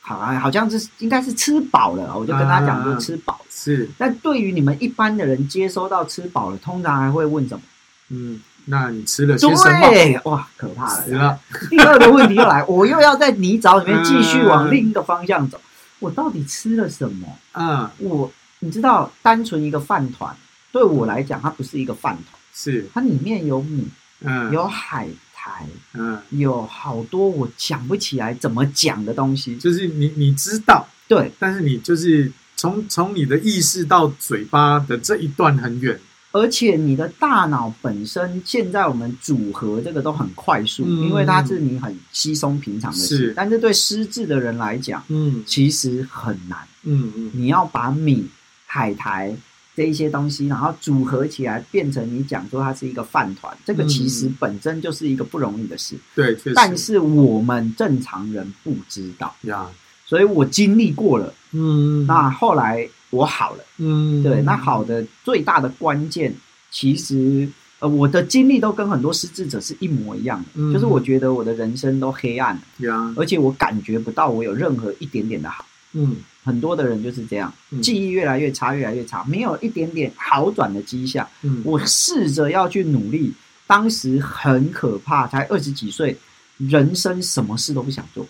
[0.00, 3.38] 好啊，好像是应该是吃饱了，我就跟他讲说吃饱。
[3.50, 7.60] 是，但对于你们一般的人接收到吃饱了，通常还会问什么？
[8.08, 9.90] 嗯，那你吃了些什么？
[9.90, 11.06] 对，哇，可怕了。
[11.08, 15.60] 了第二个问题又来， 我又要在泥沼里面继续往另一个方向走，
[15.98, 17.28] 我到底吃了什么？
[17.52, 20.34] 嗯，我你知道，单纯一个饭团。
[20.76, 22.86] 对我来讲，它不是一个饭团，是。
[22.92, 23.88] 它里面有米，
[24.20, 29.56] 嗯，有海苔，嗯，有好多我想不起来怎么讲的东西。
[29.56, 35.98] 就是你你知道，对，但是你就是从从你的意识到嘴巴的这一段很远，
[36.32, 48.28] 而且你的大脑本身现在我们组合这个都很快速，嗯，因为它是你很稀松平常的事，是，但是对失智的人来讲，嗯，其实很难，嗯嗯，你要把米、
[48.66, 49.34] 海苔。
[49.76, 55.94] 这一些东西，然后组合起来变成你讲说它是一个饭团，这个其实本身就是一个不容易的事。
[56.14, 56.52] 对，确实。
[56.54, 59.66] 但是我们正常人不知道呀，
[60.06, 61.34] 所以我经历过了。
[61.52, 63.64] 嗯，那后来我好了。
[63.76, 66.34] 嗯，对，那好的最大的关键，
[66.70, 67.46] 其实
[67.78, 75.66] 呃，我的经历都跟很多失智者是一模一样的，嗯，就是我觉得我的人生都黑暗了，呀，而且我感觉不到我有任何一点点的好。
[75.96, 76.16] 嗯。
[76.46, 81.28] 很多的人就是这样，记忆越来越差，越来越差，没有一点点好转的迹象。
[81.42, 83.34] 嗯，我试着要去努力，
[83.66, 86.16] 当时很可怕，才二十几岁，
[86.58, 88.24] 人生什么事都不想做。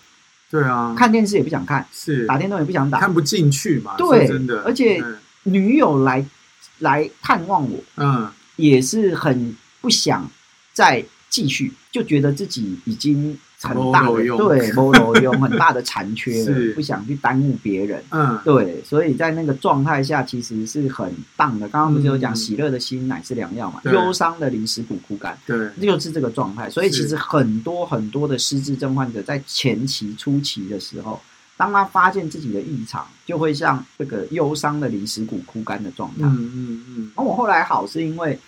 [0.51, 3.95] 对啊，看电视也不想看，是打电动也不想打，看不进去嘛。
[3.99, 4.63] 对，真的。
[4.63, 5.05] 而且
[5.43, 6.25] 女友来
[6.79, 8.27] 来探望我，嗯，
[8.57, 10.27] 也是很不想
[10.73, 13.39] 再继续，就觉得自己已经。
[13.63, 16.45] 很大的对，没有用，很大的残缺，
[16.77, 18.05] 不想去耽误别人。
[18.11, 21.67] 嗯，对，所以在那个状态下，其实是很棒的。
[21.71, 25.37] 刚刚不是有讲，喜乐的心乃是良药嘛，忧伤的灵使骨枯干。
[25.47, 26.69] 对，就是这个状态。
[26.69, 31.19] 所以其实很多很多的失智症患者在前期初期的时候，
[31.57, 36.25] 当他发现自己的异常，就会像这个忧伤的灵使骨枯干的状态。
[36.25, 37.11] 嗯嗯嗯。
[37.15, 38.39] 而我后来好，是因为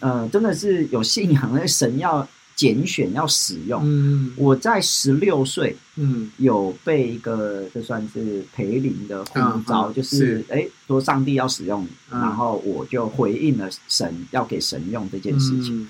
[0.00, 2.28] 呃，真的是有信仰，那神要。
[2.58, 15.88] 拣选要使用，嗯，我在十六岁，嗯，有被一个这算是培灵的呼召，嗯、就是哎，说上帝要使用你，嗯，然后我就回应了神要给神用这件事情，嗯。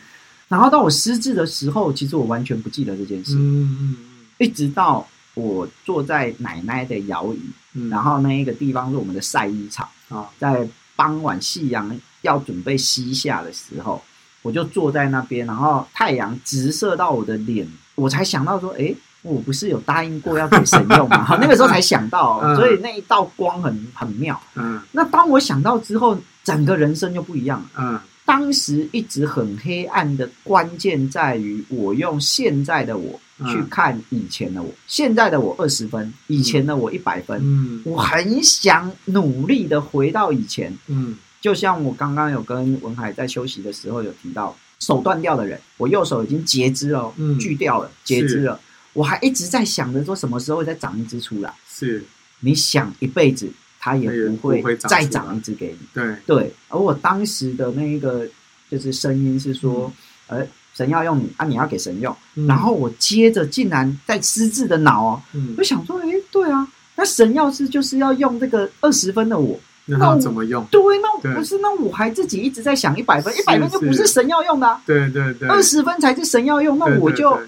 [0.48, 3.96] 然后到我失智的时候，其实我完全不记得这件事，嗯嗯，
[4.36, 7.40] 一直到我坐在奶奶的摇椅，
[7.72, 14.02] 嗯、然后那一个地方是我们的晒衣场啊，在傍晚夕阳要准备西下的时候，
[14.48, 18.94] 我就坐在那边，然后太阳直射到我的脸，我才想到说，哎。
[19.22, 21.36] 我不是有答应过要给神用吗？
[21.42, 24.40] 那个时候才想到，嗯、所以那一道光很很妙。
[24.54, 27.66] 嗯，那当我想到之后，整个人生就不一样了。
[27.78, 34.68] 嗯，当时一直很黑暗的关键在于，我用现在的我去看以前的我。
[34.68, 37.40] 嗯、现在的我二十分，以前的我一百分。
[37.42, 40.72] 嗯，我很想努力的回到以前。
[40.86, 48.60] 嗯，就像我刚刚有跟文海在休息的时候有提到，手断掉的人，我右手已经截肢了，嗯，锯掉了，截肢了。
[48.92, 51.52] 我还一直在想着说，什么时候会再长一只出来？
[51.68, 52.04] 是，
[52.40, 53.48] 你想一辈子，
[53.78, 55.78] 它也不会再长一只给你。
[55.94, 56.52] 对对。
[56.68, 58.26] 而我当时的那一个
[58.68, 59.92] 就是声音是说，
[60.26, 62.16] 呃、嗯，神要用你啊，你要给神用。
[62.34, 70.64] 嗯、然后我接着竟然在私自的脑哦，嗯、我想说，哎，对啊，那神要是就是要用这个二十分的我，那我怎么用？
[70.70, 74.80] 对，那不是，那我还自己一直在想一百分，一百分就不是神要用的、啊。
[74.84, 77.38] 对对对，二十分才是神要用，那我就。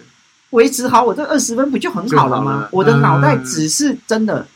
[0.50, 2.62] 维持好我这二十分不就很好了吗？
[2.62, 4.46] 了我的脑袋只是真的，嗯、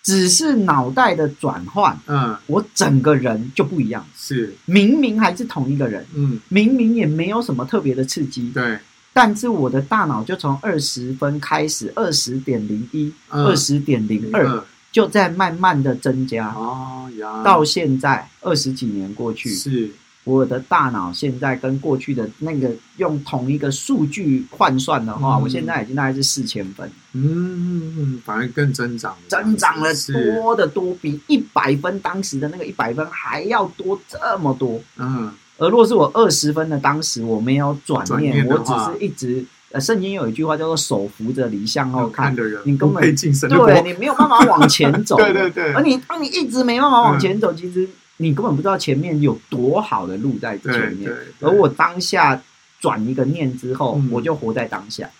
[0.00, 4.06] 只是脑袋的转换，嗯，我整个人就不一样。
[4.16, 8.78] 是，明明还是同一个人，嗯，明明也没有什么特别的刺激，对，
[9.12, 14.62] 但是我的大脑就从二十分开始，二十点零一，二十点零二，
[14.92, 16.52] 就在慢慢的增加。
[16.54, 19.90] 哦呀，到现在二十几年过去，是。
[20.24, 26.88] 我的大脑现在跟过去的那个用同一个数据换算的话，嗯、我现在已经大概是四千分。
[27.12, 29.90] 嗯嗯，反而更增长，增长了
[30.36, 34.80] 多的多，比一百分当时的那个一百分还要多这么多。
[34.96, 45.16] 嗯，而若是我二十分的当时，我没有转念，念我只是一直呃，圣经有一句话叫做“手扶着离向后看”的人，你根本对，你没有办法往前走。
[45.20, 47.88] 对对对，而你当你一直没办法往前走，嗯、其实。
[48.18, 52.40] 你根本不知道前面有多好的路在前面，而我当下
[52.78, 55.10] 转一个念之后，嗯、我就活在当下。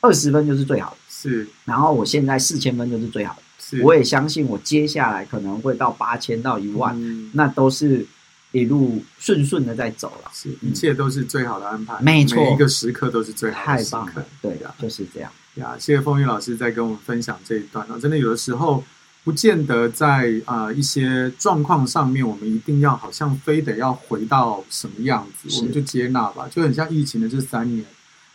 [0.00, 1.46] 二十分就是最好的，是。
[1.66, 3.82] 然后我现在四千分就是最好的，是。
[3.82, 8.06] 我也相信我接下来可能会到八千到一万，嗯、那都是
[8.54, 15.30] 一路顺顺的在走了，是，一切都是最好的安排，没错，每一个时刻都是最好的时刻，太棒了，对的，就是这样。
[15.56, 18.82] 呀，谢谢风云老师在跟我们分享这一段啊，真的有的时候。
[19.24, 26.46] 不见得在啊、呃、一些状况上面，我们一定要好像非得要回到什么样子，我们就接纳吧。
[26.50, 27.82] 就很像疫情的这三年，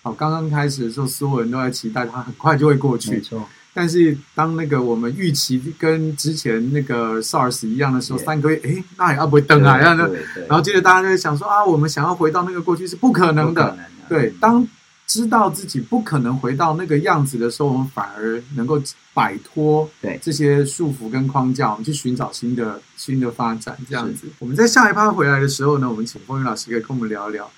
[0.01, 3.12] 好，刚刚开始的时候，所有人都在期待它很快就会过去。
[3.12, 3.47] 没错。
[3.73, 9.77] 但是当那个我们预期跟之前那个 SARS 一样的时候，三个月，哎，那也要不会登啊？
[9.77, 10.05] 然后，
[10.47, 13.67] 然后接着大家就会想说啊，我们想要回到那个过去是不可能的。
[13.67, 14.67] 能的对，当。
[15.10, 18.79] 知道自己不可能回到那个样子的时候，我们反而能够
[19.12, 23.75] 摆脱对这些束缚跟框架，我们去寻找新的新的发展。
[23.89, 27.49] 这样子，我们在下一趴回来的时候呢，我们请风云老师可以跟我们聊一聊，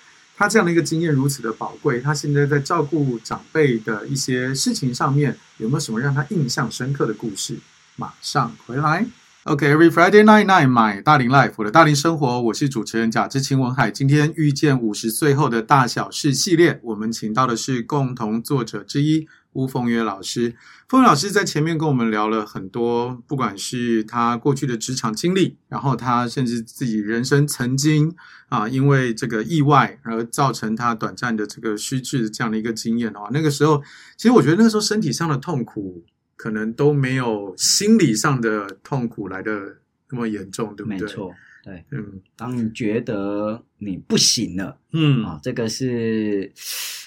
[0.41, 7.59] 他这样的一个经验如此的宝贵，他现在在照顾长辈的一些事情上面，有没有什么让他印象深刻的故事？
[7.95, 9.05] 马上回来。
[9.45, 13.89] OK，Every、Friday night night，买大龄 Life，我的大龄生活，我是主持人贾志清文海。
[13.89, 20.55] 今天遇见五十岁后的大小事系列，我们请到的是共同作者之一吴凤约老师。
[20.87, 28.13] 凤约老师在前面跟我们聊了很多，不管是他过去的职场经历，然后他甚至自己人生曾经
[28.49, 33.81] 啊，因为这个意外而造成他短暂的这个失智这样的一个经验的话，那个时候
[34.15, 36.03] 其实我觉得那个时候身体上的痛苦。
[36.41, 39.77] 可能都没有心理上的痛苦来的
[40.09, 40.99] 那么严重，对不对？
[40.99, 41.31] 没错，
[41.63, 45.23] 对，嗯，当你觉得你不行了，嗯。
[45.23, 46.51] 啊，这个是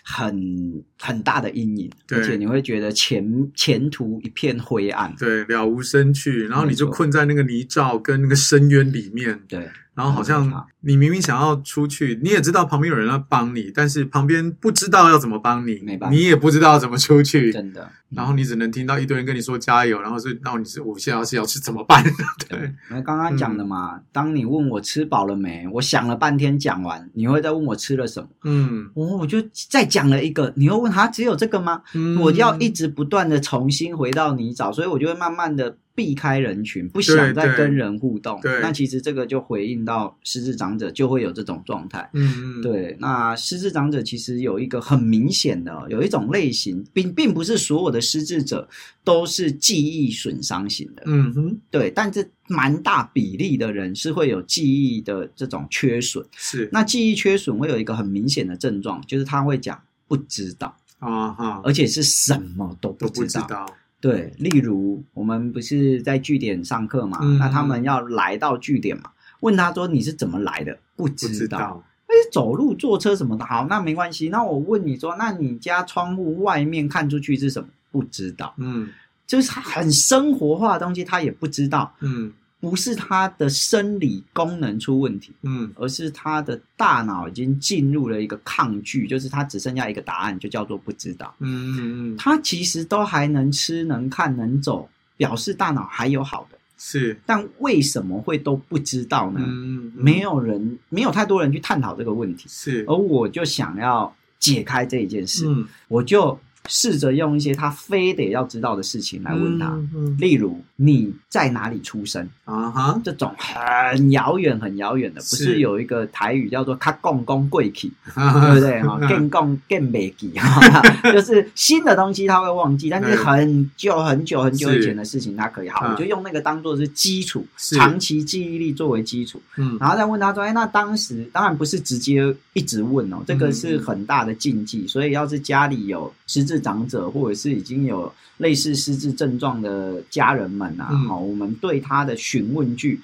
[0.04, 2.20] 很很大的阴影，对。
[2.20, 9.68] 而且你会觉得前前途一片灰暗，对，了无生趣，然后你就困在那个泥沼跟那个深渊里面，对。
[9.94, 17.88] 然后好像你明明想要出去，你也知道旁边有人要帮你，但是旁边不知道要怎么帮你，没办法，你也不知道要怎么出去，真的。
[18.10, 22.04] 然后你只能听到一堆人跟你说加油，然后是，然后你是我现在是要吃怎么办？
[22.48, 28.28] 对，那刚刚讲的嘛，嗯、当你问我吃饱了没，我想了半天讲完，你会再问我吃了什么？
[28.44, 31.82] 嗯，我我就再讲了一个，你又问他只有这个吗？
[31.94, 35.78] 嗯、我要一直不断的重新回到泥沼，所以我就会慢慢的。
[35.94, 38.40] 避开人群，不想再跟人互动。
[38.40, 42.10] 对，对，那其实这个就回应到失智长者就会有这种状态。
[42.12, 42.96] 嗯嗯，对。
[42.98, 48.68] 那失智长者其实有一个很明显的，有一种类型，并并不是所有的失智者
[49.04, 51.02] 都是记忆损伤型的。
[51.06, 51.90] 嗯哼，对。
[51.90, 56.24] 但是蛮大比例的人是会有记忆的这种缺损。
[56.36, 56.68] 是。
[56.72, 60.76] 那记忆缺损会有一个很明显的症状，就是他会讲不知道。
[60.98, 63.66] 啊哈，而且是什么都不知道。
[64.04, 69.04] 对，例如我们不是在据点上课嘛，嗯、那他们要来到据点嘛，
[69.40, 70.78] 问他说你是怎么来的？
[70.94, 71.82] 不知道。
[72.06, 74.28] 哎，走路、坐车什么的，好，那没关系。
[74.28, 77.68] 那我问你说，那你家窗户外面看出去是什么？
[77.90, 78.52] 不知道。
[78.58, 78.90] 嗯，
[79.26, 81.94] 就是很生活化的东西，他也不知道。
[82.00, 82.30] 嗯。
[82.64, 91.34] 不是他的生理功能出问题，嗯，而是他的大脑已经进入了一个抗拒，就是他只剩下一个答案，就叫做不知道。
[91.40, 94.88] 嗯嗯嗯，他其实都还能吃、能看、能走，
[95.18, 96.56] 表示大脑还有好的。
[96.78, 99.40] 是，但为什么会都不知道呢？
[99.44, 102.46] 嗯，没有人，没有太多人去探讨这个问题。
[102.48, 106.40] 是，而我就想要解开这一件事，嗯，我就。
[106.68, 112.26] 试着用一些他非得要知道的事情来问他，嗯嗯、例如你在哪里出生？
[112.44, 112.70] 啊？
[112.70, 118.82] 哈，这种很遥远、很遥远的，不是有一个台语叫做“卡公公贵气”，对不对？
[118.82, 120.32] 哈，更贡更没记，
[121.12, 125.68] 就是新的东西他会忘记，但是很久很久很久以前的事情他可以。
[125.68, 125.86] 好。
[125.86, 143.00] 我就用那个当做是基础，长期记忆力作为基础，嗯，然后再问他说：“哎，那当时当然不是直接一直问哦，这个是很大的禁忌，所以要是家里有实质。”长者或者是已经有类似失智症状的家人们啊，好、嗯，我们对他的询问句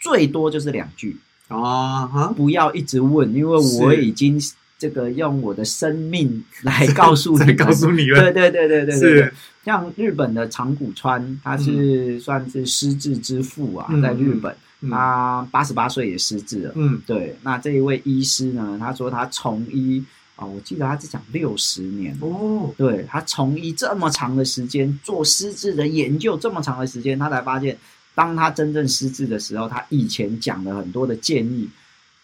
[0.00, 1.16] 最多就是两句
[1.48, 2.32] 啊，哈。
[2.36, 4.40] 不要一直问，因为我已经
[4.78, 9.34] 这个用我的生命来 告诉你，告诉你了，对对对对对对，是。
[9.64, 20.02] 像日本的长谷川，他是算是失智之父啊，嗯、在日本，嗯、他八十八岁也失智了，嗯，对，那这一位医师呢，他说他从医。
[20.36, 27.78] 啊、哦，我记得他只讲六十年哦，对，他从医这么长的时间做失智的研究，这么长的时间，他才发现，
[28.16, 31.68] 当他真正失智的时候，他以前讲的很多的建议，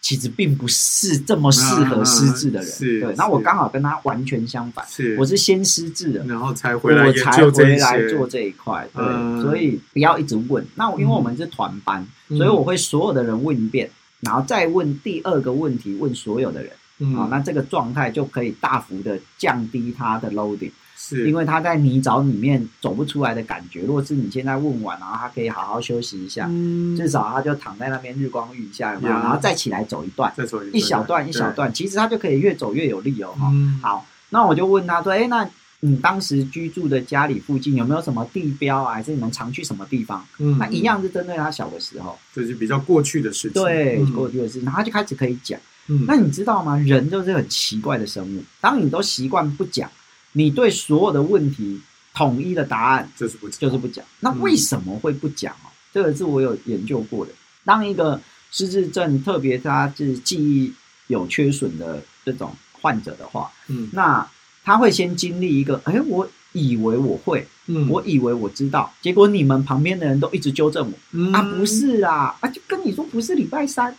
[0.01, 2.69] 其实并不是这么适合失智的人。
[2.69, 3.15] 啊、对。
[3.15, 8.85] 那我刚好跟他完全相反，是，我是先失智的，然后才回来，我才回来做这一块。
[8.93, 10.65] 对，嗯、所以不要一直问。
[10.75, 13.89] 那因为我们是团班，嗯、所以我会所有的人问一遍，
[14.19, 16.73] 然后再问第二个问题，问所有的人。
[17.03, 23.81] 嗯、哦，那这个状态就可以大幅的降低它的 loading，是因为它在泥沼里面走不出来的感觉。
[23.81, 29.15] 如果是你现在问完，然后它可以好好休息一下，嗯、至少它就躺在那边日光浴一下，有没有？
[29.15, 33.33] 然后再起来走一段，再走一,一小段一小段，其实它就可以越走越有力哦。
[33.39, 35.49] 嗯、好，那我就问他说：“哎，那
[35.79, 38.93] 你当时居住的家里附近有没有什么地标啊？
[38.93, 43.53] 还是你们常去什么地方？”嗯，那一样是针对他小的时候，就是比较过去的事情。
[43.53, 45.59] 对，嗯、过去的事情，然后他就开始可以讲。
[45.87, 46.77] 嗯，那你知道吗？
[46.77, 48.43] 人就是很奇怪的生物。
[48.59, 49.89] 当你都习惯不讲，
[50.33, 51.81] 你对所有的问题
[52.13, 54.05] 统一的答案就是不，就是不讲。
[54.19, 55.67] 那为什么会不讲哦？
[55.67, 57.31] 嗯、这个是我有研究过的。
[57.65, 58.19] 当一个
[58.51, 60.71] 失智症，特别他是记忆
[61.07, 64.25] 有缺损的这种患者的话，嗯，那
[64.63, 73.95] 他会先经历一个，哎，我以为我会，嗯，我以为我知道，结果你们旁边的人都一直纠正我，嗯、啊，不是啊，啊，就跟你说不是礼拜三。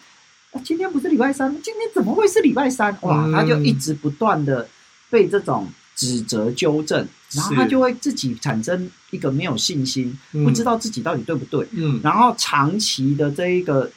[0.61, 2.97] 今天不是礼拜三，今天怎么会是礼拜三？
[3.03, 4.69] 哇，他就一直不断的
[5.09, 11.67] 被这种指责纠正，然后他就会自己产生一个没有信心，不知道自己到底对不对。
[11.73, 13.91] 嗯，然后长期的这一个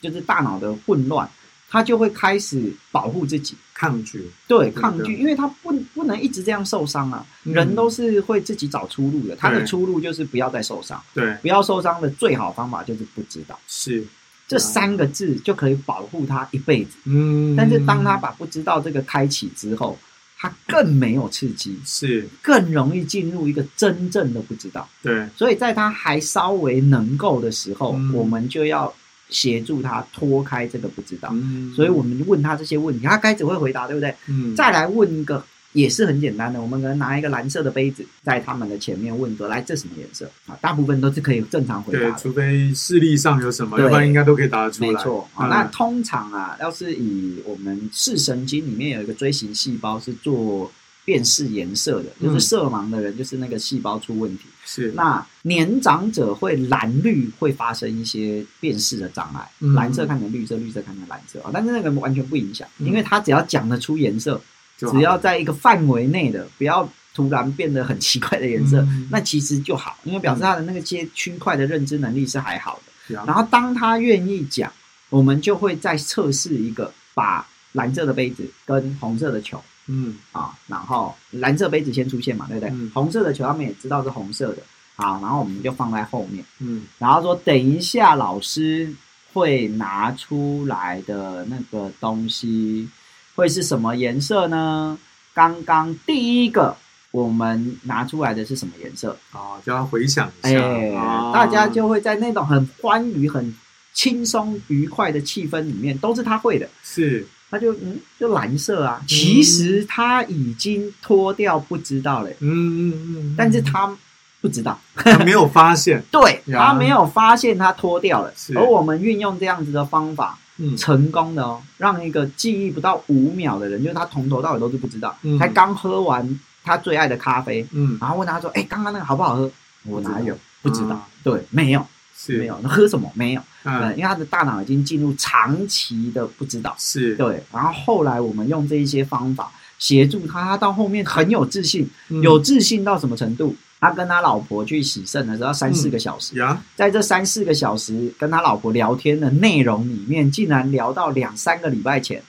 [0.00, 1.28] 就是大脑的混乱，
[1.70, 4.30] 他就会开始保护自己，抗拒。
[4.46, 7.24] 对，抗拒，因为他不不能一直这样受伤啊。
[7.44, 11.02] 人都是会自己找出路的，他的出路就是不要再受伤。
[11.14, 13.58] 对，不要受伤的最好方法就是不知道。
[13.66, 14.06] 是。
[14.46, 16.96] 这三个字就可以保护他一辈子。
[17.04, 19.98] 嗯，但是当他把不知道这个开启之后，
[20.36, 24.88] 他更没有刺激，是更容易进入一个真正的不知道。
[25.02, 28.92] 对，所以在他还稍微能够的时候，嗯、我们就要
[29.30, 31.30] 协助他脱开这个不知道。
[31.32, 34.14] 嗯，所以我们问他这些问题，他开始会回答，对不对？
[34.26, 35.44] 嗯，再来问一个。
[35.74, 42.10] 也是很简单的，我们可能拿一个蓝色的杯子在他们的前面问说：“来，这什么颜色？”啊，大部分都是可以正常回答的。
[42.12, 44.92] 对，除非视力上有什么，对要不然应该都可以答得出来。
[44.92, 50.70] 没错啊，嗯、那通常啊，要是以我们视神经里面有一个锥形细胞是做
[51.04, 54.44] 辨识颜色的，就是色盲的人，就是那个细胞出问题。
[54.64, 64.40] 是、嗯，那年长者会蓝绿会发生一些辨识的障碍，嗯、蓝色看成绿色，绿色看成蓝色啊，但是那个完全不影响，嗯、因为他只要讲得出颜色。
[64.76, 73.14] 只要在一个范围内的，不要突然变得很奇怪的颜色，嗯、那其实就好，因为表示他的那个些区块的认知能力是还好的。
[73.14, 74.72] 嗯、然后当他愿意讲，
[75.10, 80.16] 我们就会再测试一个，把蓝色的杯子跟红色的球，嗯。
[80.32, 82.70] 啊，然后蓝色杯子先出现嘛，对不对？
[82.70, 84.62] 嗯、红色的球他们也知道是红色的，
[84.96, 88.92] 啊，然后我们就放在后面，嗯，然后说等一下老师
[89.32, 92.88] 会拿出来的那个东西。
[93.34, 94.98] 会是什么颜色呢？
[95.32, 96.76] 刚刚第一个
[97.10, 99.16] 我们拿出来的是什么颜色？
[99.32, 103.54] 哦，就要回想一下，哎哦、大家就会在那种很欢愉、很
[103.92, 106.68] 轻松、愉快的气氛里面，都是他会的。
[106.82, 109.02] 是，他就嗯，就蓝色啊。
[109.06, 112.30] 其实他已经脱掉，不知道了。
[112.40, 113.96] 嗯嗯嗯，但是他。
[114.40, 118.30] 不知道，他没有发现， 对，他没有发现他脱掉了。
[118.54, 129.50] 而我们运用这样子的方法，嗯，成功的哦，让一个记忆不到五秒的人，就是他从头到尾都是不知道，才刚喝完他最爱的咖啡，嗯，然后问他说：“哎，刚刚那个好不好喝？”
[129.86, 131.06] 我哪有不知道？
[131.22, 131.86] 对，没有，
[132.16, 132.58] 是没有。
[132.62, 133.10] 那喝什么？
[133.14, 137.42] 没有，嗯，因为他的大脑已经进入长期的不知道，是对。
[137.52, 141.86] 然后后来我们用这一些方法协助他，他到后面很有自信，
[142.22, 143.54] 有自信到什么程度？
[143.84, 146.32] 他跟他老婆去洗肾的时候，三四个小时。
[146.40, 152.22] 嗯、在这三四个小时跟他老婆聊天的内容里面，竟然聊到两三个礼拜前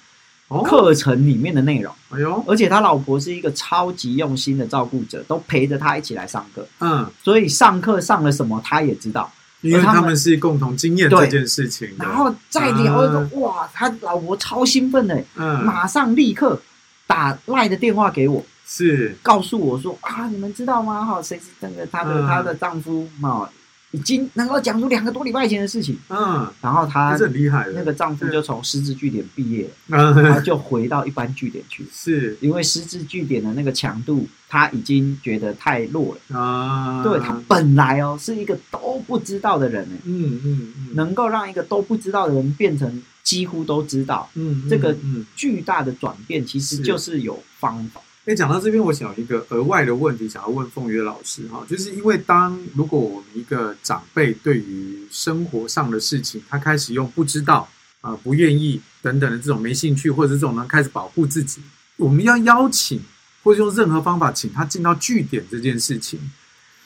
[0.65, 1.93] 课程里面的内容。
[2.09, 2.43] 哎呦！
[2.45, 6.67] 而且他老婆是一个超级用心的照顾者，都陪着他一起来上课。
[6.81, 9.31] 嗯，所以上课上了什么，他也知道，
[9.61, 11.89] 因为他们是共同经验这件事情。
[11.97, 16.61] 然后再聊一个，嗯、哇，他老婆超兴奋的，嗯，马上立刻
[17.07, 18.45] 打赖的电话给我。
[18.65, 21.05] 是告诉我说啊，你们知道吗？
[21.05, 23.47] 哈，谁是那个她的她的丈夫嘛？
[23.91, 25.97] 已经能够讲出两个多礼拜前的事情。
[26.09, 31.87] 嗯，然后她很厉害，那个丈夫就从师资据点毕业了，然后就回到一般据点去。
[31.93, 37.01] 是因为师资据点的那个强度，他已经觉得太弱了啊。
[37.03, 44.93] 对，他本来哦是一个都不知道的人，嗯嗯，能够让一个都不知道的人变成几乎都知道，嗯，这个
[45.37, 48.01] 巨大的转变其实就是有方法。
[48.25, 57.69] 哎，讲到这边，我想有一个额外的问题，想要问凤约老师哈，就是因为当如果我们一个长辈对于生活上的事情，他开始用不知道
[58.01, 61.61] 啊、呃、不愿意等等的这种没兴趣，或者是这种呢开始保护自己，
[61.97, 62.99] 我们要邀请
[63.43, 66.19] 或者用任何方法请他进到据点这件事情，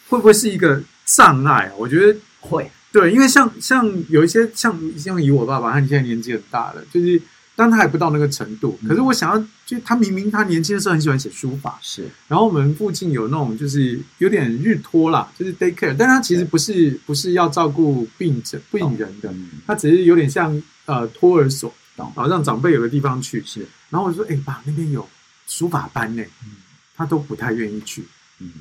[0.09, 1.71] 会不会是一个障碍？
[1.77, 7.21] 我觉得会，对，因为像像有一些像像以我爸爸，他现在年纪很大了，就是。
[7.59, 12.07] 但他还不到那个程度，可是我想要，就他明明他年轻的时候很喜欢写书法，是。
[12.29, 19.29] 然后我们附近有那种就是有点日托啦，就是 day care，但他其实不是不是要照顾病者病人的，
[19.67, 21.73] 他只是有点像呃托儿所，
[22.15, 23.43] 好让长辈有个地方去。
[23.45, 23.67] 是。
[23.89, 25.05] 然后我说，哎爸，那边有
[25.45, 26.23] 书法班呢，
[26.95, 28.05] 他都不太愿意去，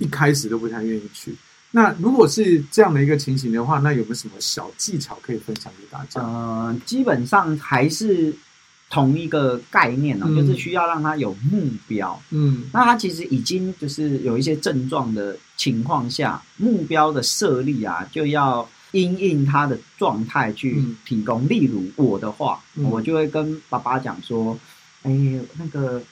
[0.00, 1.32] 一开始都不太愿意去。
[1.70, 6.20] 那如果是这样的一个情形的话，那有没有什么小技巧可以分享给大家？
[6.20, 8.34] 呃，基本上还是。
[8.90, 12.20] 同一个概念呢、哦，嗯、就是需要让他有目标。
[12.30, 21.44] 嗯，那他其实已经就是有一些症状的情况下，目标的设立啊，就要因应他的状态去提供。
[21.44, 24.58] 嗯、例如我的话，嗯、我就会跟爸爸讲说
[25.04, 26.02] ：“哎，那个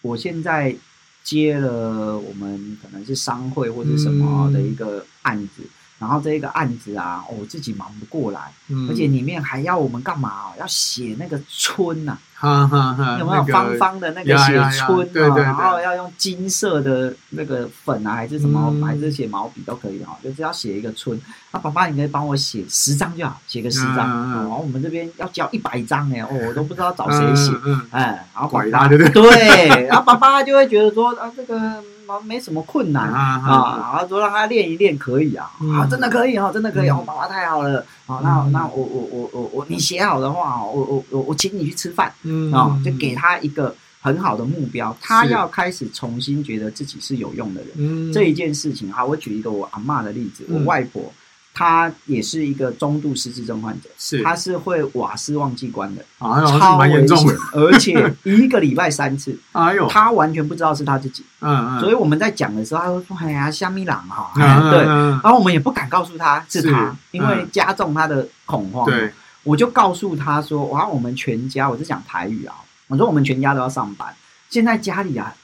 [0.00, 0.74] 我现在
[1.22, 5.62] 接了我们可能是商会或者什么的一个案子。
[5.98, 8.52] 嗯”然后这一个案子啊，我自己忙不过来，
[8.88, 10.28] 而且里面还要我们干嘛？
[10.28, 14.54] 哦要写那个春呐，哈哈有没有方方的那个写
[14.86, 15.36] 春啊？
[15.36, 21.16] 然后要用金色的那个粉啊，还是什么，还是写毛笔都可以啊，就是要写一个春。
[21.52, 23.98] 那爸爸，你可以帮我写十张就好，写个十张。
[23.98, 27.52] 然后我们这边要交一百张哎，哦，我都不知道找谁写，
[27.90, 31.82] 哎，然后爸爸对，然后爸爸就会觉得说啊，这个。
[32.24, 42.12] 没什么困难啊啊，然后说让他练一练可以啊，啊，真的可以哈，真的可以哦，爸爸太好了，好，那那我我我我我你写好的话，我我我我请你去吃饭，
[42.52, 51.12] 啊，就给他一个很好的目标，他要开始重新觉得自己是有用的人，这一件事情，哈，我举一个我阿嬷的例子，我外婆。
[51.58, 64.30] 他也是一个中度失智症患者，是，他是会瓦斯忘记关的，啊，超危险， 而且一个礼拜三次，哎呦，他完全不知道是他自己，嗯嗯，所以我们在讲的时候，他会说，哎呀，虾米郎哈，
[64.70, 72.54] 对，然后我们也不敢告诉他是他，因为加重他的恐慌，对，我就告诉他说，哇，我们全家，我是讲台语啊，
[72.86, 74.14] 我说我们全家都要上班，
[74.48, 75.34] 现在家里啊。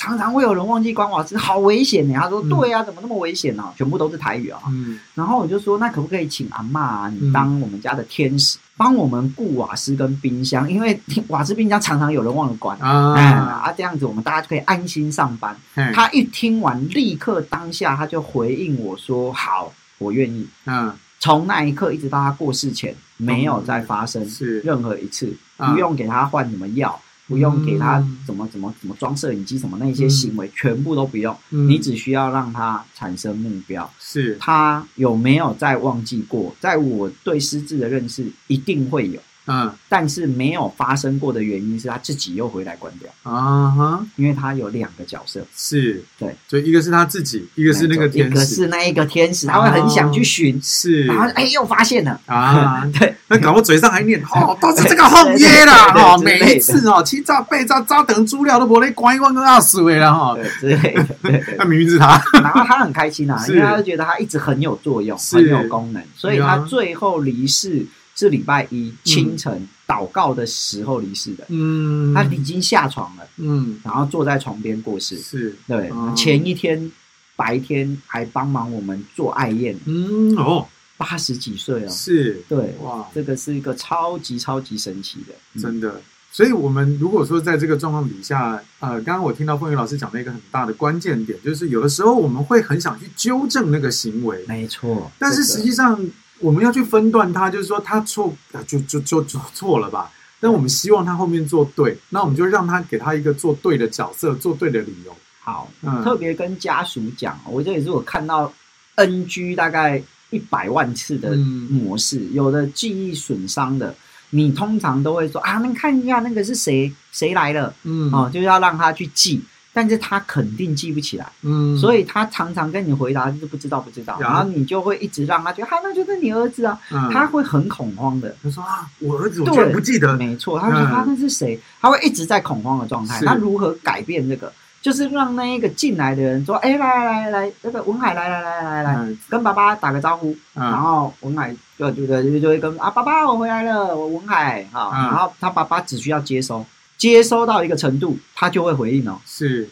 [0.00, 2.14] 常常会有人忘记关瓦斯，好危险呢。
[2.18, 3.74] 他说：“对呀、啊，怎么那么危险呢、啊？
[3.76, 4.58] 全部都是台语啊。
[4.68, 10.72] 嗯”然后我就说：“那可不可以请阿嬷、啊、你当我们家的天使，嗯、帮我们顾瓦斯跟冰箱？
[10.72, 10.98] 因为
[11.28, 13.12] 瓦斯、冰箱常常有人忘了关啊。
[13.12, 15.54] 哎、啊，这样子我们大家就可以安心上班。
[15.74, 24.26] 嘿”他一听完，立刻当下他就回应我说：“好，我愿意。”嗯，从那一刻一直到他过世前，没有再发生
[24.64, 26.98] 任何一次，嗯、不用给他换什么药。
[27.30, 31.34] 不用给他怎么怎么怎么装摄影机什么那些行为，全部都不用。
[31.48, 33.88] 你只需要让他产生目标。
[34.00, 36.52] 是他有没有再忘记过？
[36.58, 39.20] 在我对失智的认识，一定会有。
[39.52, 43.10] 嗯，但是没有发生过的原因是他自己又回来关掉。
[43.24, 46.04] 啊哈，因为他有两个角色，是。
[46.16, 52.20] 对，所以一个是他自己，一个是那个天使，一个是那一个天使，他会很想去寻，是，然后哎又发现了。
[52.26, 67.84] 啊， 对，那搞我嘴上还念 哦，都是这个后耶啦， 哦，每一次哦，七兆八兆兆等资料都不会关一关个二十位了哈，对，之类的，对，那明明是他，然后他很开心啊，因为他就觉得他一直很有作用，很有功能，所以他最后离世。
[68.20, 71.46] 是礼拜一清晨祷告的时候离世的。
[71.48, 73.26] 嗯，他已经下床了。
[73.38, 75.16] 嗯，然后坐在床边过世。
[75.16, 75.90] 是，对。
[76.14, 76.92] 前一天
[77.34, 79.74] 白天还帮忙我们做爱宴。
[79.86, 80.66] 嗯哦，
[80.98, 81.88] 八十几岁了。
[81.88, 82.76] 是，对。
[82.82, 85.98] 哇，这个是一个超级超级神奇的，真的。
[86.30, 94.44] 所以，我们如果说在这个状况底下，呃，刚刚我听到凤云老师讲的一个很大的关键点，就是有的时候我们会很想去纠正那个行为。
[94.46, 95.10] 没错。
[95.18, 95.98] 但是实际上。
[96.40, 98.34] 我们要去分段他，就是说他错，
[98.66, 100.10] 就就就就错了吧。
[100.40, 105.14] 但我们希望他后面做对，那我们就让他给他一个做对的角色，做对的理由。
[105.40, 108.52] 好，嗯、特别跟家属讲，我这也是我看到
[108.96, 113.94] NG 大概一百万次的模式，嗯、有的记忆损伤的，
[114.30, 119.42] 你通常都会说啊，你看一下那个是谁谁来了，嗯，哦，就是要让他去记。
[119.80, 126.78] 但是他肯定记不起来，嗯，所以他常常跟你回答就是不知道不知道，然后你就会一直让他觉得，哈，那就是你儿子啊，
[127.10, 128.36] 他会很恐慌的。
[128.42, 131.58] 他说啊，我儿子我居然不记得，没错，他说他那是谁？
[131.80, 133.18] 他会一直在恐慌的状态。
[133.24, 134.52] 他如何改变这个？
[134.82, 144.66] 就是让那一个进来的人说，哎，来来来来，那个文海来来来来来，跟爸爸打个招呼，然后文海就就就就会跟啊，爸爸我回来了，我文海。
[144.72, 146.66] 哈，然后他爸爸只需要接收。
[147.00, 149.18] 接收到一个程度，他就会回应哦。
[149.24, 149.66] 是，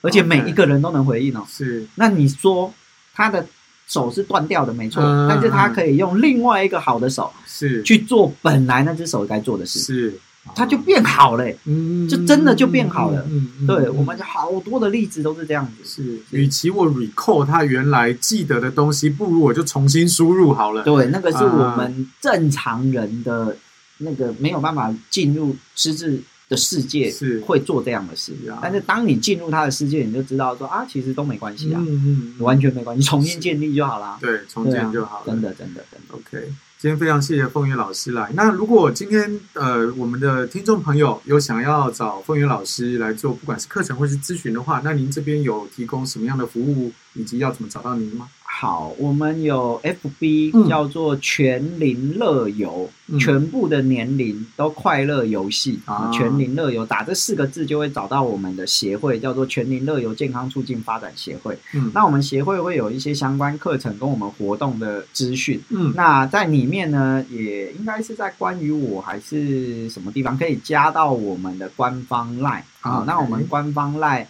[0.00, 1.44] 而且每一个人都能回应哦。
[1.46, 2.72] 是，那你说
[3.12, 3.46] 他的
[3.86, 10.18] 手是断掉的，没错，但是他可以用另外一个好的手，是去做本来那只手该做的事，是，
[10.54, 13.26] 他就变好了，嗯，就真的就变好了。
[13.28, 15.84] 嗯嗯，对，我们好多的例子都是这样子。
[15.84, 20.82] 是，与其我 recall 他原来记得的东西，不如我就重新输入好了。
[20.82, 23.54] 对，那个是我们正常人的
[23.98, 36.52] 那个没有办法进入失智的世界是会做这样的事，是啊，但是当你进入他的世界，你就知道说啊，其实都没关系啊，嗯嗯，完全没关系，重新建立就好了，对，重建就好了，真的，真的，真的，OK。
[36.80, 38.32] 今天非常谢谢凤云老师来。
[38.34, 48.28] 那如果今天呃我们的听众朋友有想要找凤云老师来做，不管是课程或是咨询的话，那您这边有提供什么样的服务，以及要怎么找到您吗？
[48.60, 61.58] 好，我们有 FB 叫做全龄乐游，嗯、全部的年龄都快乐游戏啊，全龄乐游打这四个字就会找到我们的协会，叫做全龄乐游健康促进发展协会。
[61.72, 65.58] 嗯，那我们协会会有一些相关课程跟我们活动的资讯。
[65.70, 74.26] 嗯，那在里面呢，也应该是在关于我还是什么地方可以加到我们的官方 LINE 啊，那我们官方 LINE。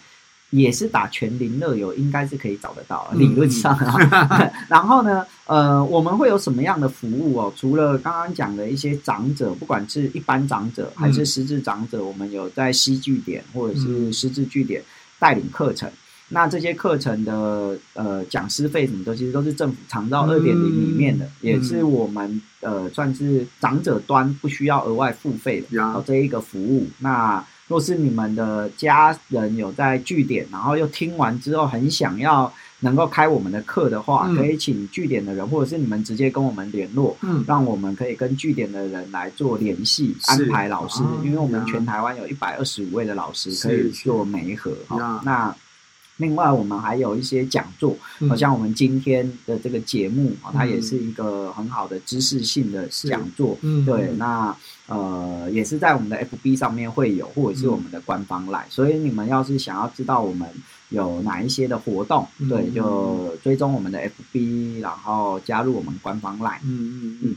[0.51, 4.51] 也是打全龄乐游，应该是可以找得到，理论上啊。
[4.69, 7.53] 然后呢，呃，我们会有什么样的服务哦？
[7.55, 14.83] 除了刚刚讲的一些长者，不管是一般长者还是失智长者，我们有在西据点或者是失智据点
[15.17, 15.89] 带领课程。
[16.33, 26.87] 那这些课程的呃讲师费什么的，其实都是政府长照二点零里面的，也是我们呃算是长者端不需要额外付费的这一个服务。
[26.99, 32.51] 那若是你们的家人有在据点，然后又听完之后很想要
[32.81, 44.75] 能够开我们的课的话，嗯、可以请据点的人，或者是你们直接跟我们联络，嗯，让我们可以跟据点的人来做联系，安排老师，啊、因为我们全台湾有一百二十五位的老师可以做媒合。
[44.89, 45.21] 哈。
[45.23, 45.55] 那
[46.21, 47.97] 另外我们还有一些讲座，
[48.29, 54.55] 好像我们今天的这个节目啊，它也是一个很好的知识性的讲座，嗯，对，那。
[54.87, 60.45] 呃，也是在我们的 FB 上面会有，或者是我们的官方 LINE，所以你们要是想要知道我们
[60.89, 63.97] 有哪一些的活动，嗯、对，就追踪我们的
[64.33, 66.59] FB，然后加入我们官方 LINE。
[66.65, 67.17] 嗯嗯嗯。
[67.21, 67.35] 嗯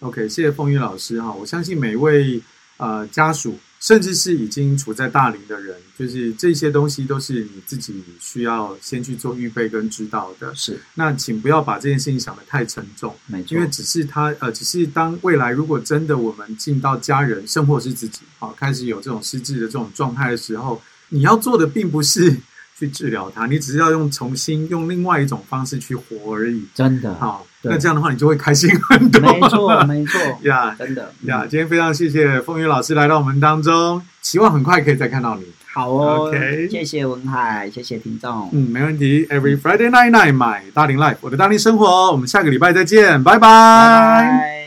[0.00, 2.42] OK，谢谢凤玉老师哈，我相信每一位
[2.78, 3.56] 呃家属。
[3.80, 10.54] 甚至是已经处在大龄的人，就是这些东西都是你自己需要先去做预备跟知道的。
[10.54, 22.36] 是，那请不要把这件事情想得太沉重，没错，因为只是他呃，只是当未来如果真的我们进到家人，甚或是自己，好开始有这种失智的这种状态的时候，你要做的并不是。
[22.78, 26.66] 去治疗它，你只是要用重新用另外一种方式去活而已。
[26.74, 29.20] 真的，好，那这样的话你就会开心很多。
[29.22, 31.46] 没错， 没错呀，真的呀。
[31.48, 35.44] 今天非常谢谢风雨老师来到我们当中，希望很快可以再看到你。
[35.72, 38.48] 好哦，OK，谢谢文海，谢谢听众。
[38.52, 39.26] 嗯，没问题。
[39.26, 42.10] Every Friday night night，my 大龄 life，我的大龄生活。
[42.12, 44.65] 我们下个礼拜再见，拜拜。